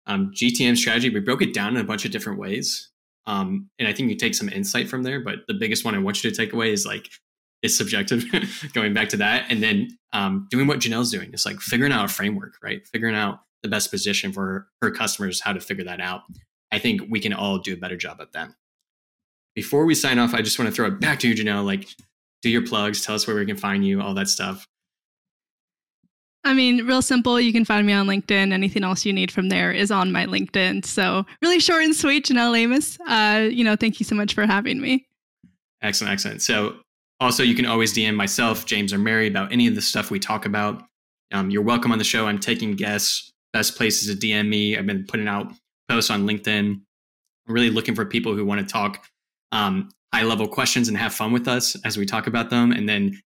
Um, 0.06 0.32
GTM 0.34 0.78
strategy, 0.78 1.10
we 1.10 1.20
broke 1.20 1.42
it 1.42 1.54
down 1.54 1.76
in 1.76 1.82
a 1.82 1.84
bunch 1.84 2.06
of 2.06 2.12
different 2.12 2.40
ways. 2.40 2.90
Um, 3.26 3.70
and 3.78 3.88
I 3.88 3.94
think 3.94 4.10
you 4.10 4.16
take 4.16 4.36
some 4.36 4.50
insight 4.50 4.90
from 4.90 5.04
there. 5.04 5.20
But 5.20 5.40
the 5.48 5.54
biggest 5.54 5.84
one 5.84 5.96
I 5.96 6.00
want 6.00 6.24
you 6.24 6.30
to 6.30 6.36
take 6.36 6.54
away 6.54 6.72
is 6.72 6.86
like 6.86 7.10
it's 7.62 7.78
subjective 7.78 8.26
going 8.74 8.94
back 8.94 9.10
to 9.10 9.18
that 9.18 9.46
and 9.50 9.62
then 9.62 9.90
um, 10.14 10.48
doing 10.50 10.68
what 10.68 10.80
janelle's 10.80 11.12
doing 11.12 11.30
it's 11.34 11.46
like 11.46 11.60
figuring 11.60 11.92
out 11.92 12.06
a 12.06 12.08
framework 12.08 12.54
right 12.64 12.88
figuring 12.88 13.16
out 13.16 13.40
the 13.64 13.70
best 13.70 13.92
position 13.92 14.32
for 14.32 14.68
her 14.82 14.92
customers 14.92 15.42
how 15.42 15.54
to 15.54 15.60
figure 15.60 15.84
that 15.84 16.00
out 16.00 16.22
i 16.72 16.80
think 16.80 17.02
we 17.10 17.20
can 17.20 17.34
all 17.34 17.58
do 17.58 17.74
a 17.74 17.78
better 17.78 17.98
job 17.98 18.20
at 18.22 18.32
that 18.32 18.50
before 19.56 19.86
we 19.86 19.94
sign 19.94 20.20
off 20.20 20.34
i 20.34 20.42
just 20.42 20.58
want 20.58 20.70
to 20.70 20.76
throw 20.76 20.88
it 20.88 21.00
back 21.00 21.20
to 21.20 21.28
you 21.28 21.36
janelle 21.36 21.66
like 21.66 21.88
do 22.42 22.50
your 22.50 22.66
plugs 22.66 23.06
tell 23.06 23.16
us 23.16 23.28
where 23.28 23.36
we 23.36 23.46
can 23.46 23.58
find 23.58 23.86
you 23.86 24.02
all 24.02 24.14
that 24.14 24.30
stuff 24.30 24.66
I 26.46 26.54
mean, 26.54 26.86
real 26.86 27.02
simple. 27.02 27.40
You 27.40 27.52
can 27.52 27.66
find 27.66 27.86
me 27.86 27.94
on 27.94 28.08
LinkedIn. 28.08 28.54
Anything 28.54 28.84
else 28.84 29.06
you 29.06 29.12
need 29.12 29.32
from 29.32 29.50
there 29.50 29.72
is 29.72 29.92
on 29.92 30.12
my 30.12 30.26
LinkedIn. 30.26 30.86
So, 30.86 31.26
really 31.42 31.60
short 31.60 31.84
and 31.84 31.96
sweet, 31.96 32.26
Janelle 32.26 32.58
Amos. 32.58 32.98
Uh, 33.08 33.50
you 33.52 33.64
know, 33.64 33.76
thank 33.76 34.00
you 34.00 34.06
so 34.06 34.16
much 34.16 34.34
for 34.34 34.46
having 34.46 34.80
me. 34.80 35.06
Excellent, 35.82 36.14
excellent. 36.14 36.42
So, 36.42 36.78
also, 37.20 37.44
you 37.44 37.56
can 37.56 37.66
always 37.66 37.94
DM 37.94 38.16
myself, 38.16 38.66
James, 38.66 38.94
or 38.94 38.98
Mary 38.98 39.28
about 39.28 39.52
any 39.52 39.68
of 39.68 39.76
the 39.76 39.82
stuff 39.82 40.10
we 40.10 40.20
talk 40.20 40.46
about. 40.46 40.84
Um, 41.34 41.50
you're 41.52 41.62
welcome 41.62 41.92
on 41.92 41.98
the 41.98 42.04
show. 42.04 42.28
I'm 42.28 42.40
taking 42.40 42.76
guests, 42.76 43.34
best 43.52 43.76
places 43.76 44.14
to 44.14 44.28
DM 44.28 44.48
me. 44.48 44.78
I've 44.78 44.88
been 44.88 45.06
putting 45.06 45.28
out 45.28 45.52
posts 45.90 46.10
on 46.10 46.26
LinkedIn. 46.26 46.82
I'm 47.50 47.54
really 47.54 47.70
looking 47.70 47.96
for 47.96 48.06
people 48.06 48.34
who 48.36 48.46
want 48.46 48.66
to 48.66 48.72
talk 48.72 49.06
um, 49.52 49.90
high 50.14 50.24
level 50.24 50.48
questions 50.48 50.88
and 50.88 50.98
have 50.98 51.14
fun 51.14 51.34
with 51.34 51.48
us 51.48 51.76
as 51.84 51.98
we 51.98 52.06
talk 52.06 52.28
about 52.28 52.50
them. 52.50 52.72
And 52.72 52.88
then 52.88 53.20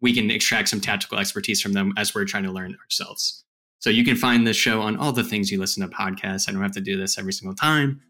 we 0.00 0.12
can 0.12 0.30
extract 0.30 0.68
some 0.68 0.80
tactical 0.80 1.18
expertise 1.18 1.60
from 1.60 1.72
them 1.72 1.92
as 1.96 2.14
we're 2.14 2.24
trying 2.24 2.44
to 2.44 2.52
learn 2.52 2.76
ourselves. 2.82 3.44
So 3.78 3.90
you 3.90 4.04
can 4.04 4.16
find 4.16 4.46
this 4.46 4.56
show 4.56 4.80
on 4.80 4.96
all 4.96 5.12
the 5.12 5.24
things 5.24 5.50
you 5.50 5.60
listen 5.60 5.88
to 5.88 5.94
podcasts. 5.94 6.48
I 6.48 6.52
don't 6.52 6.62
have 6.62 6.72
to 6.72 6.80
do 6.80 6.96
this 6.96 7.18
every 7.18 7.32
single 7.32 7.54
time. 7.54 8.00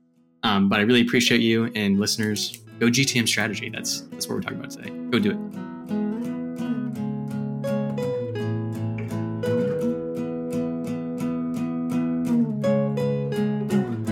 Um, 0.42 0.68
but 0.68 0.79
I 0.79 0.83
really 0.83 1.01
appreciate 1.01 1.40
you 1.40 1.70
and 1.75 1.99
listeners 1.99 2.59
go 2.79 2.87
GTM 2.87 3.27
strategy. 3.27 3.68
That's 3.68 4.03
that's 4.12 4.29
what 4.29 4.37
we're 4.37 4.42
talking 4.42 4.59
about 4.59 4.70
today. 4.70 4.90
Go 5.11 5.18
do 5.18 5.33
it. 5.33 5.76